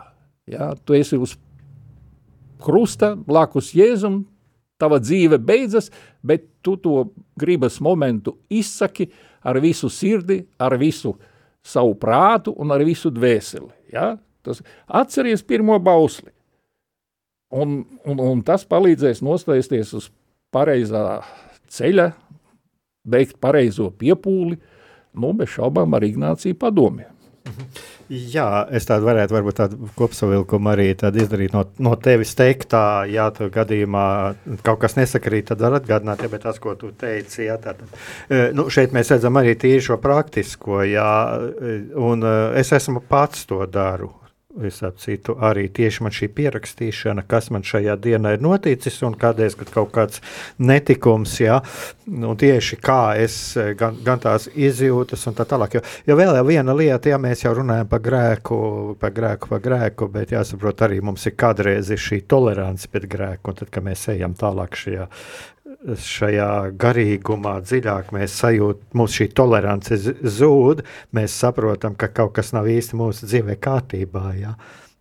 Ja? 0.49 0.71
Tu 0.73 0.97
esi 0.97 1.19
uz 1.21 1.35
krusta, 2.59 3.13
blakus 3.13 3.69
Jēzum, 3.77 4.23
tava 4.81 4.97
dzīve 5.03 5.37
beidzas, 5.37 5.91
bet 6.25 6.47
tu 6.65 6.73
to 6.81 7.11
gribas 7.37 7.77
momentu 7.77 8.39
izsaki 8.49 9.11
ar 9.45 9.59
visu 9.61 9.91
sirdi, 9.93 10.41
ar 10.57 10.73
visu 10.81 11.13
savu 11.61 11.93
prātu 11.99 12.55
un 12.57 12.73
ar 12.73 12.81
visu 12.87 13.13
dvēseli. 13.13 13.69
Ja? 13.93 14.15
Tas, 14.45 14.63
atceries 14.87 15.43
pirmo 15.45 15.77
bausli. 15.83 16.31
Un, 17.49 17.81
un, 18.05 18.19
un 18.21 18.41
tas 18.45 18.65
palīdzēs 18.69 19.23
nostāties 19.25 19.93
uz 19.97 20.09
pareizā 20.53 21.21
ceļa, 21.73 22.11
veikt 23.09 23.39
pareizo 23.41 23.89
piepūli, 23.89 24.59
nu, 25.19 25.31
bez 25.37 25.55
šaubām 25.55 25.97
ar 25.97 26.05
Ignāciju 26.05 26.57
padomi. 26.61 27.07
Jā, 28.09 28.65
es 28.73 28.87
tādu 28.89 29.05
varētu 29.05 29.35
varbūt 29.35 29.57
tādu 29.59 29.89
kopsavilkumu 29.97 30.71
arī 30.71 30.87
izdarīt 30.93 31.53
no, 31.53 31.61
no 31.77 31.93
tevis 32.01 32.31
teiktā, 32.37 33.05
ja 33.09 33.27
tu 33.33 33.51
gadījumā 33.53 34.05
kaut 34.65 34.79
kas 34.81 34.97
nesakrīt, 34.97 35.51
tad 35.51 35.61
var 35.61 35.77
atgādināt, 35.77 36.23
ja, 36.25 36.31
bet 36.31 36.41
tas, 36.47 36.57
ko 36.61 36.73
tu 36.77 36.89
teici, 36.97 37.43
jā, 37.45 37.59
tad, 37.61 37.83
e, 38.29 38.47
nu, 38.57 38.65
šeit 38.73 38.95
mēs 38.97 39.13
redzam 39.13 39.37
arī 39.37 39.53
tīri 39.61 39.83
šo 39.85 39.99
praktisko, 40.01 40.81
jā, 40.89 41.11
e, 41.37 41.75
un 42.01 42.25
e, 42.25 42.33
es 42.63 42.73
esmu 42.73 43.05
pats 43.09 43.45
to 43.49 43.61
daru, 43.69 44.09
Es 44.57 44.79
apcitu 44.81 45.35
arī 45.45 45.67
tieši 45.69 46.01
man 46.01 46.13
šī 46.17 46.27
pierakstīšana, 46.33 47.21
kas 47.29 47.51
man 47.53 47.61
šajā 47.61 47.93
dienā 48.01 48.31
ir 48.33 48.41
noticis, 48.41 48.95
un 49.05 49.13
kādreiz, 49.13 49.53
kad 49.59 49.69
kaut 49.69 49.91
kāds 49.93 50.23
netikums, 50.57 51.35
ja, 51.37 51.59
nu, 52.09 52.33
tieši 52.33 52.79
kā 52.81 53.13
es 53.21 53.35
gan, 53.77 53.99
gan 54.01 54.23
tās 54.23 54.47
izjūtas 54.49 55.27
un 55.29 55.37
tā 55.37 55.45
tālāk. 55.51 55.77
Jo, 55.77 55.83
jo 56.09 56.17
vēl 56.17 56.33
jau 56.39 56.47
viena 56.47 56.73
lieta, 56.73 57.11
ja 57.13 57.21
mēs 57.21 57.45
jau 57.45 57.53
runājam 57.59 57.91
par 57.93 58.01
grēku, 58.09 58.57
par 58.97 59.13
grēku, 59.13 59.51
par 59.53 59.61
grēku, 59.67 60.09
bet 60.17 60.33
jāsaprot 60.33 60.81
arī 60.87 60.97
mums 61.05 61.29
ir 61.29 61.37
kādreiz 61.37 61.93
šī 61.93 62.23
tolerance 62.25 62.89
pret 62.89 63.05
grēku, 63.05 63.53
un 63.53 63.61
tad, 63.61 63.69
kad 63.69 63.85
mēs 63.85 64.09
ejam 64.15 64.33
tālāk 64.33 64.81
šajā 64.81 65.05
šajā 65.79 66.49
garīgumā 66.79 67.59
dziļāk 67.63 68.11
mēs 68.15 68.35
sajūtam, 68.41 68.91
mums 68.99 69.15
šī 69.15 69.29
tolerance 69.35 69.95
zūd, 69.95 70.83
mēs 71.15 71.35
saprotam, 71.39 71.95
ka 71.99 72.11
kaut 72.11 72.35
kas 72.35 72.51
nav 72.55 72.67
īsti 72.67 72.99
mūsu 72.99 73.29
dzīvē 73.29 73.55
kārtībā. 73.63 74.25
Ja? 74.39 74.55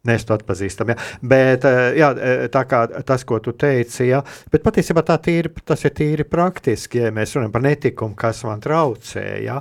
Mēs 0.07 0.25
to 0.29 0.37
atpazīstam. 0.37 0.93
Ja? 0.95 0.99
Bet 1.35 1.67
eh, 1.69 1.99
jā, 1.99 2.13
eh, 2.15 2.45
tā 2.55 2.63
kā 2.71 2.85
tas, 3.07 3.27
ko 3.27 3.41
tu 3.43 3.57
teici, 3.59 4.07
ja? 4.13 4.23
bet 4.53 4.63
patiesībā 4.67 5.03
tīri, 5.19 5.53
tas 5.67 5.83
ir 5.85 5.97
tīri 5.99 6.29
praktiski. 6.29 7.03
Ja 7.03 7.15
mēs 7.15 7.35
runājam 7.35 7.57
par 7.59 7.67
netikumu, 7.67 8.19
kas 8.19 8.45
man 8.47 8.63
traucē, 8.63 9.27
ja? 9.45 9.59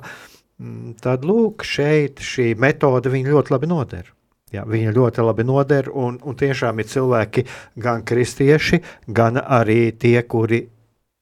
Mm, 0.62 0.96
tad 1.02 1.26
lūk, 1.26 1.66
šeit 1.66 2.22
šī 2.24 2.54
metode 2.62 3.10
ļoti 3.10 3.54
labi 3.54 3.74
noder. 3.74 4.14
Jā, 4.54 4.62
viņa 4.64 4.94
ļoti 4.96 5.24
labi 5.26 5.44
noder, 5.44 5.90
un, 5.92 6.22
un 6.24 6.36
tiešām 6.40 6.78
ir 6.80 6.88
cilvēki, 6.88 7.44
gan 7.84 8.06
kristieši, 8.08 8.80
gan 9.12 9.42
arī 9.42 9.92
tie, 10.00 10.22
kuri 10.24 10.62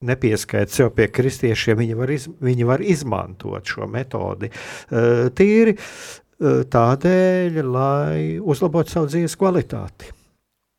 nepieskaita 0.04 0.72
sev 0.72 0.92
pie 0.96 1.08
kristiešiem, 1.12 1.78
viņi 1.80 1.96
var, 1.96 2.12
iz, 2.12 2.26
viņi 2.42 2.68
var 2.68 2.84
izmantot 2.84 3.72
šo 3.72 3.88
metodi 3.90 4.50
uh, 4.50 5.26
tīri 5.36 5.76
uh, 5.76 6.62
tādēļ, 6.72 7.62
lai 7.64 8.20
uzlabotu 8.40 8.96
savu 8.96 9.10
dzīves 9.12 9.38
kvalitāti. 9.40 10.15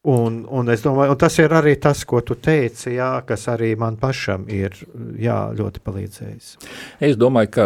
Un, 0.08 0.38
un 0.48 0.70
es 0.72 0.86
domāju, 0.86 1.12
un 1.12 1.20
tas 1.20 1.36
ir 1.42 1.52
arī 1.52 1.74
tas, 1.84 2.06
ko 2.08 2.22
tu 2.24 2.38
teici, 2.40 2.94
jā, 2.96 3.10
kas 3.28 3.42
arī 3.52 3.74
man 3.76 3.98
pašam 4.00 4.46
ir 4.48 4.72
jā, 5.20 5.36
ļoti 5.58 5.82
palīdzējis. 5.84 6.54
Es 7.04 7.18
domāju, 7.20 7.50
ka 7.58 7.66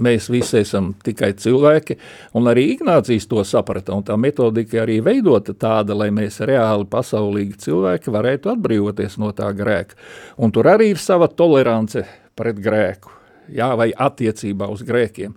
mēs 0.00 0.30
visi 0.32 0.62
esam 0.62 0.94
tikai 1.04 1.34
cilvēki, 1.36 1.98
un 2.40 2.48
arī 2.48 2.64
Ignācijas 2.72 3.28
to 3.28 3.44
saprata. 3.44 3.98
Tā 4.08 4.16
metodika 4.16 4.80
arī 4.86 5.02
veidota 5.04 5.52
tāda, 5.52 5.92
lai 6.00 6.08
mēs 6.16 6.40
reāli 6.48 6.88
pasaulīgi 6.88 7.60
cilvēki 7.66 8.16
varētu 8.16 8.54
atbrīvoties 8.54 9.20
no 9.20 9.34
tā 9.36 9.52
grēka. 9.60 10.00
Un 10.40 10.56
tur 10.56 10.72
arī 10.72 10.94
ir 10.94 11.02
sava 11.02 11.28
tolerance 11.28 12.06
pret 12.40 12.56
grēku, 12.56 13.12
jā, 13.52 13.68
vai 13.76 13.90
attiecībā 13.92 14.72
uz 14.72 14.80
grēkiem. 14.80 15.36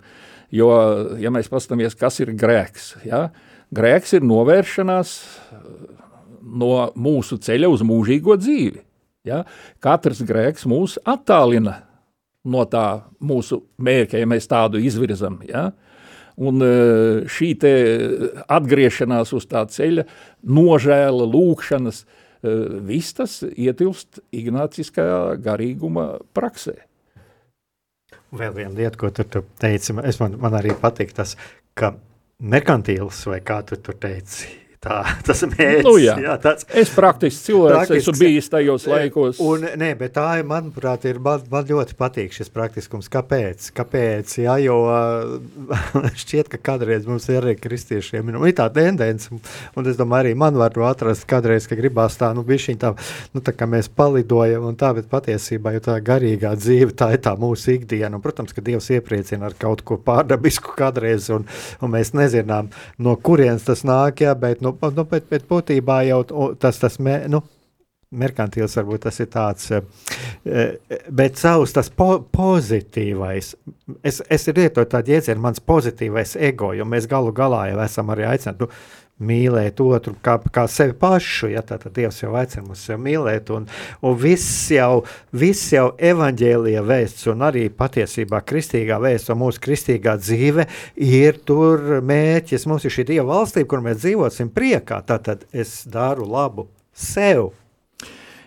Jo, 0.56 0.72
ja 1.20 1.28
mēs 1.28 1.52
paskatāmies, 1.52 2.00
kas 2.00 2.16
ir 2.24 2.32
grēks, 2.32 2.94
jā, 3.04 3.26
grēks 3.76 4.16
ir 4.16 4.24
novēršanās 4.24 5.16
no 6.50 6.90
mūsu 6.98 7.38
ceļa 7.42 7.70
uz 7.70 7.84
mūžīgo 7.86 8.36
dzīvi. 8.40 8.82
Ja? 9.28 9.44
Katrs 9.82 10.22
grēks 10.26 10.66
mūs 10.68 10.98
attālina 11.08 11.80
no 12.48 12.64
tā 12.68 13.02
mūsu 13.20 13.62
mērķa, 13.80 14.20
ja 14.20 14.28
mēs 14.28 14.48
tādu 14.50 14.80
izvirzam. 14.82 15.40
Ja? 15.48 15.70
Un 16.40 16.62
e, 16.64 16.70
šī 17.28 17.52
atgriešanās 18.48 19.34
uz 19.36 19.46
tā 19.50 19.66
ceļa, 19.68 20.06
nožēla, 20.48 21.26
lūkšanas, 21.28 22.04
e, 22.04 22.54
viss 22.88 23.16
tas 23.18 23.40
ietilpst 23.50 24.22
ignāciskajā 24.32 25.36
garīguma 25.44 26.14
praksē. 26.36 26.78
Vēl 28.30 28.54
viena 28.54 28.72
lieta, 28.78 28.96
ko 28.96 29.10
tu, 29.12 29.26
tu 29.26 29.42
teici, 29.60 29.92
man, 29.92 30.38
man 30.40 30.56
arī 30.56 30.72
patīk 30.78 31.12
tas, 31.16 31.34
ka 31.74 31.92
merkantīls 32.40 33.24
vai 33.28 33.40
kā 33.44 33.60
tu 33.66 33.76
tur 33.82 33.98
teici, 34.00 34.48
tā, 34.84 35.00
tas 35.26 35.42
mērķis. 35.44 35.84
Nu, 35.84 35.94
jā. 36.00 36.16
jā, 36.24 36.36
tāds, 36.40 36.66
Es 36.80 36.92
praktiski 36.94 37.50
cilvēks 37.50 37.76
Praktisks. 37.76 38.08
esmu 38.08 38.20
bijis 38.20 38.48
tajos 38.52 38.86
laikos. 38.88 39.40
Un, 39.44 39.66
nē, 39.80 39.90
bet 40.00 40.14
tā 40.16 40.26
ir, 40.40 40.46
manuprāt, 40.48 41.04
ir, 41.10 41.20
man, 41.22 41.42
man 41.52 41.66
ļoti 41.68 41.96
patīk 41.98 42.34
šis 42.36 42.52
praktiskums. 42.54 43.10
Kāpēc? 43.12 43.70
Kāpēc? 43.76 44.36
Jā, 44.44 44.56
jo 44.64 44.78
šķiet, 46.22 46.50
ka 46.54 46.60
kādreiz 46.70 47.08
mums 47.08 47.28
ir 47.28 47.42
arī 47.42 47.56
kristiešiem 47.60 48.32
nu, 48.32 48.42
ir 48.48 48.56
tā 48.56 48.68
tendence, 48.72 49.30
un 49.30 49.90
es 49.90 49.98
domāju, 49.98 50.30
arī 50.30 50.38
man 50.38 50.56
var 50.58 50.76
atrast 50.90 51.26
kādreiz, 51.28 51.66
ka 51.68 51.78
gribās 51.78 52.16
tā, 52.20 52.30
nu, 52.36 52.44
bišķiņ 52.46 52.80
tā, 52.80 52.94
nu, 53.34 53.42
tā 53.44 53.54
kā 53.56 53.68
mēs 53.70 53.90
palidojam 53.92 54.68
un 54.70 54.78
tā, 54.80 54.92
bet 54.96 55.10
patiesībā, 55.12 55.74
jo 55.76 55.84
tā 55.90 55.98
garīgā 56.04 56.54
dzīve, 56.58 56.94
tā 56.96 57.12
ir 57.16 57.22
tā 57.24 57.34
mūsu 57.40 57.74
ikdiena, 57.76 58.14
un, 58.16 58.24
protams, 58.24 58.54
ka 58.56 58.64
Dievs 58.64 58.90
iepriecina 58.94 59.50
ar 59.50 59.56
kaut 59.60 59.84
ko 59.86 59.98
pārdabisku 60.04 60.76
kādreiz, 60.78 61.28
un, 61.34 61.46
un 61.82 61.92
mēs 61.92 62.14
nezinām, 62.16 62.70
no 63.02 63.16
kurienes 63.20 63.66
tas 63.66 63.84
nāk, 63.88 64.22
jā, 64.24 64.34
bet, 64.38 64.62
nu, 64.64 64.69
nu 64.96 65.06
bet, 65.10 65.30
bet 65.30 65.48
būtībā 65.48 66.02
jau 66.08 66.20
tas, 66.60 66.78
tas, 66.82 66.98
mē, 67.02 67.22
nu, 67.32 67.42
merkantīls 68.10 68.74
varbūt 68.74 69.04
tas 69.06 69.20
ir 69.22 69.28
tāds, 69.30 69.68
eh, 69.70 71.02
bet 71.10 71.38
savs 71.38 71.74
tas 71.76 71.90
po, 71.94 72.08
pozitīvais, 72.34 73.52
es, 74.02 74.22
es 74.26 74.48
lietoju 74.50 74.88
tādu 74.90 75.14
jēdzienu, 75.14 75.42
mans 75.44 75.62
pozitīvais 75.62 76.34
ego, 76.50 76.72
jo 76.74 76.86
mēs 76.88 77.06
galu 77.10 77.32
galā 77.36 77.68
jau 77.70 77.78
esam 77.84 78.10
arī 78.10 78.26
aicināti, 78.32 78.66
nu, 78.66 78.70
mīlēt 79.20 79.80
otru 79.84 80.14
kā, 80.24 80.38
kā 80.52 80.64
sevi 80.70 80.94
pašu, 80.98 81.50
ja? 81.52 81.62
Tā 81.66 81.78
tad 81.82 81.94
Dievs 81.96 82.22
jau 82.22 82.32
aicina 82.38 82.64
mums 82.66 82.84
sevi 82.86 83.04
mīlēt, 83.10 83.52
un, 83.54 83.68
un 84.06 84.18
viss 84.20 84.70
jau, 84.74 85.04
viss 85.36 85.72
jau 85.74 85.90
evaņģēlija 86.10 86.84
vēsts, 86.88 87.28
un 87.32 87.46
arī 87.46 87.68
patiesībā 87.70 88.42
kristīgā 88.48 89.00
vēsts, 89.02 89.32
un 89.32 89.42
mūsu 89.44 89.62
kristīgā 89.64 90.16
dzīve 90.20 90.66
ir 90.96 91.40
tur 91.46 92.00
mēķis, 92.06 92.68
mums 92.70 92.86
ir 92.88 92.96
šī 92.96 93.08
Dieva 93.12 93.28
valstība, 93.32 93.70
kur 93.70 93.84
mēs 93.84 94.02
dzīvosim 94.04 94.52
priekā, 94.54 95.02
tātad 95.06 95.46
es 95.52 95.82
daru 95.90 96.28
labu 96.30 96.70
sev, 96.96 97.50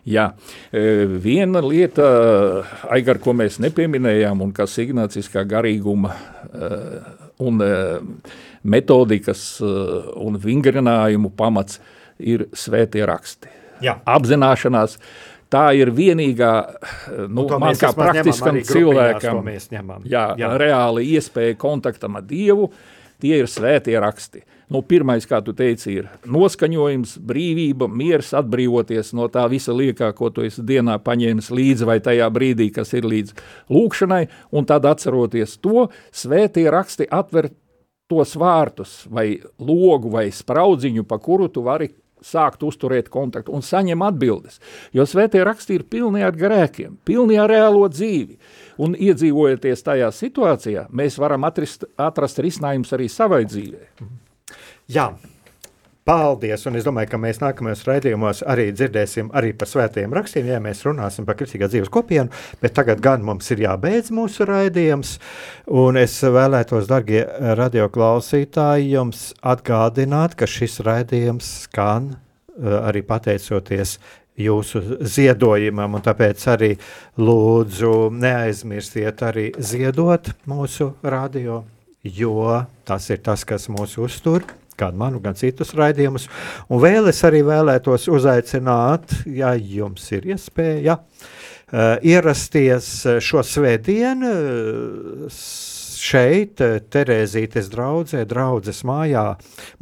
Jā, 0.04 0.34
e, 0.76 1.06
viena 1.08 1.62
lieta, 1.64 2.04
Aigar, 2.92 3.22
ko 3.24 3.32
mēs 3.40 3.56
nepieminējām, 3.64 4.42
un 4.44 4.50
kas 4.56 4.76
ignāciskā 4.84 5.46
garīguma 5.48 6.12
e, 6.12 6.72
un 7.40 7.64
e, 7.64 7.70
metodikas 8.64 9.44
un 9.62 10.40
vingrinājumu 10.40 11.32
pamats 11.38 11.80
ir 12.20 12.48
svētie 12.56 13.04
raksti. 13.10 13.52
Jā. 13.84 13.98
Apzināšanās, 14.08 14.98
tā 15.52 15.66
ir 15.78 15.92
vienīgā, 15.94 16.54
nu, 17.28 17.46
to 17.50 17.60
man 17.62 17.76
kā 17.78 17.92
praktiskam 17.98 18.62
cilvēkam, 18.64 19.44
ņemam. 19.74 20.08
jā, 20.08 20.26
Jā. 20.40 20.56
reāli 20.62 21.10
iespēja 21.18 21.58
kontaktam 21.60 22.16
ar 22.22 22.26
Dievu, 22.30 22.72
tie 23.22 23.42
ir 23.44 23.52
svētie 23.52 24.00
raksti. 24.00 24.44
Nu, 24.74 24.80
pirmais, 24.82 25.26
kā 25.30 25.38
tu 25.44 25.52
teici, 25.54 26.00
ir 26.00 26.08
noskaņojums, 26.26 27.18
brīvība, 27.28 27.86
miers, 27.92 28.32
atbrīvoties 28.34 29.12
no 29.14 29.28
tā 29.30 29.44
visa 29.52 29.76
liekā, 29.76 30.08
ko 30.18 30.32
tu 30.34 30.46
esi 30.48 30.64
dienā 30.66 30.96
paņēmis 31.04 31.52
līdzi 31.54 31.86
vai 31.86 32.00
tajā 32.02 32.30
brīdī, 32.34 32.72
kas 32.74 32.96
ir 32.98 33.06
līdz 33.06 33.36
lūkšanai, 33.70 34.24
un 34.56 34.66
tad 34.66 34.88
atceroties 34.90 35.60
to, 35.62 35.90
svētie 36.16 36.66
raksti 36.74 37.06
atver 37.12 37.52
tos 38.12 38.36
vārtus 38.40 39.04
vai 39.10 39.40
logu 39.60 40.12
vai 40.14 40.30
spraudziņu, 40.32 41.06
pa 41.08 41.20
kuru 41.22 41.50
tu 41.52 41.64
vari 41.66 41.92
sākt 42.24 42.64
uzturēt 42.64 43.10
kontaktu 43.12 43.52
un 43.54 43.64
saņem 43.66 44.04
atbildes. 44.08 44.60
Jo 44.96 45.06
svētie 45.10 45.44
raksti 45.44 45.78
ir 45.78 45.86
pilni 45.92 46.24
ar 46.24 46.36
grēkiem, 46.38 46.96
pilni 47.06 47.38
ar 47.40 47.52
reālo 47.52 47.84
dzīvi. 47.92 48.38
Un 48.84 48.96
iedzīvojoties 48.96 49.86
tajā 49.86 50.10
situācijā, 50.16 50.88
mēs 50.96 51.20
varam 51.22 51.44
atrist, 51.48 51.86
atrast 52.00 52.40
risinājumus 52.44 52.96
arī 52.96 53.10
savai 53.12 53.44
dzīvei. 53.50 54.10
Jā. 54.92 55.12
Paldies! 56.04 56.66
Un 56.68 56.76
es 56.76 56.84
domāju, 56.84 57.14
ka 57.14 57.18
mēs 57.22 57.38
nākamajos 57.40 57.86
raidījumos 57.88 58.42
arī 58.52 58.66
dzirdēsim 58.76 59.30
arī 59.40 59.54
par 59.56 59.70
svētajiem 59.72 60.12
rakstiem, 60.12 60.50
ja 60.52 60.58
mēs 60.60 60.82
runāsim 60.84 61.24
par 61.24 61.38
kristīgā 61.40 61.70
dzīves 61.72 61.92
kopienu. 61.94 62.28
Bet 62.60 62.74
tagad 62.76 63.00
gan 63.04 63.22
mums 63.24 63.48
ir 63.56 63.62
jābeidz 63.64 64.10
mūsu 64.12 64.44
raidījums. 64.50 65.14
Un 65.72 65.96
es 66.02 66.18
vēlētos, 66.20 66.90
darbie 66.92 67.22
radioklausītāji, 67.60 68.90
jums 68.98 69.30
atgādināt, 69.40 70.36
ka 70.36 70.50
šis 70.50 70.82
raidījums 70.84 71.54
skan 71.70 72.10
eh, 72.12 72.76
arī 72.82 73.06
pateicoties 73.08 73.96
jūsu 74.44 74.82
ziedojumam, 75.08 75.96
un 75.96 76.04
tāpēc 76.04 76.44
arī 76.52 76.74
lūdzu 77.22 77.94
neaizmirstiet 78.18 79.24
arī 79.24 79.46
ziedot 79.56 80.34
mūsu 80.52 80.90
radio, 81.00 81.62
jo 82.04 82.60
tas 82.84 83.08
ir 83.14 83.24
tas, 83.24 83.48
kas 83.48 83.70
mūs 83.72 83.96
uztur 84.04 84.44
gan 84.80 84.98
manu, 85.00 85.22
gan 85.24 85.38
citus 85.40 85.74
raidījumus. 85.78 86.28
Un 86.70 86.82
vēl 86.84 87.10
es 87.12 87.24
arī 87.28 87.44
vēlētos 87.48 88.10
uzaicināt, 88.12 89.16
ja 89.30 89.54
jums 89.56 90.06
ir 90.16 90.28
iespēja, 90.34 91.00
uh, 91.00 91.96
ierasties 92.02 92.92
šo 93.24 93.46
svētdienu 93.48 94.34
uh, 94.34 95.40
šeit, 96.04 96.62
Terēzītes 96.94 97.70
draudzē, 97.72 98.24
draudzes 98.30 98.84
mājā. 98.88 99.24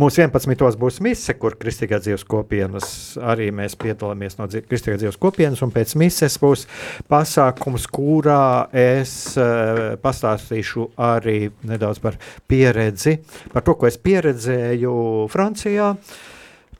Mums 0.01 0.19
11. 0.21 0.77
būs 0.81 0.99
mise, 1.03 1.35
kur 1.39 1.57
Kristīgā 1.59 2.01
dzīves 2.03 2.25
kopienas 2.29 2.91
arī 3.17 3.49
mēs 3.55 3.77
piedalāmies 3.79 4.37
no 4.39 4.47
dzi- 4.51 4.63
Kristīgā 4.67 4.99
dzīves 5.01 5.19
kopienas, 5.21 5.63
un 5.65 5.73
pēc 5.73 5.95
mises 5.99 6.37
būs 6.41 6.67
pasākums, 7.11 7.87
kurā 7.91 8.67
es 8.75 9.15
uh, 9.39 9.97
pastāstīšu 10.01 10.91
arī 11.01 11.39
nedaudz 11.67 12.01
par 12.03 12.19
pieredzi, 12.51 13.17
par 13.53 13.65
to, 13.65 13.77
ko 13.79 13.89
es 13.89 13.97
pieredzēju 14.01 14.95
Francijā, 15.31 15.93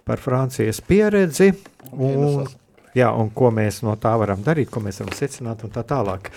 par 0.06 0.22
Francijas 0.22 0.82
pieredzi. 0.86 1.52
Un, 1.92 2.46
Jā, 2.98 3.08
un 3.16 3.30
ko 3.32 3.52
mēs 3.56 3.82
no 3.86 3.94
tā 3.96 4.12
varam 4.20 4.42
darīt, 4.44 4.68
ko 4.74 4.82
mēs 4.84 5.00
varam 5.00 5.16
secināt, 5.16 5.64
un 5.64 5.72
tā 5.72 5.84
tālāk. 5.88 6.28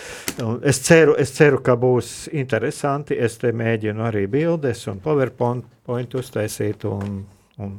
Un 0.45 0.61
es, 0.63 0.79
ceru, 0.87 1.17
es 1.19 1.33
ceru, 1.35 1.59
ka 1.67 1.75
būs 1.81 2.29
interesanti. 2.33 3.17
Es 3.19 3.39
te 3.43 3.51
mēģinu 3.51 4.05
arī 4.07 4.27
bildes 4.31 4.85
un 4.93 5.01
PowerPoint 5.03 6.15
uztaisīt, 6.21 6.87
un, 6.87 7.25
un 7.59 7.73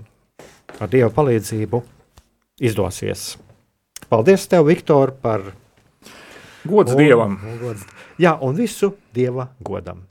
ar 0.79 0.91
Dieva 0.91 1.07
palīdzību 1.15 1.81
izdosies. 2.67 3.37
Paldies, 4.11 4.43
tev, 4.51 4.67
Viktor, 4.67 5.15
par 5.23 5.47
Gods 6.67 6.91
un- 6.91 6.99
Dievam! 6.99 7.39
Un, 7.45 7.57
gods, 7.61 7.87
jā, 8.19 8.35
un 8.43 8.59
visu 8.59 8.91
Dieva 9.15 9.47
godam. 9.63 10.03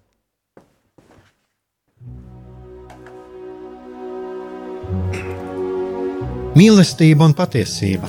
Mīlestība 6.55 7.27
un 7.29 7.35
patiesība. 7.35 8.09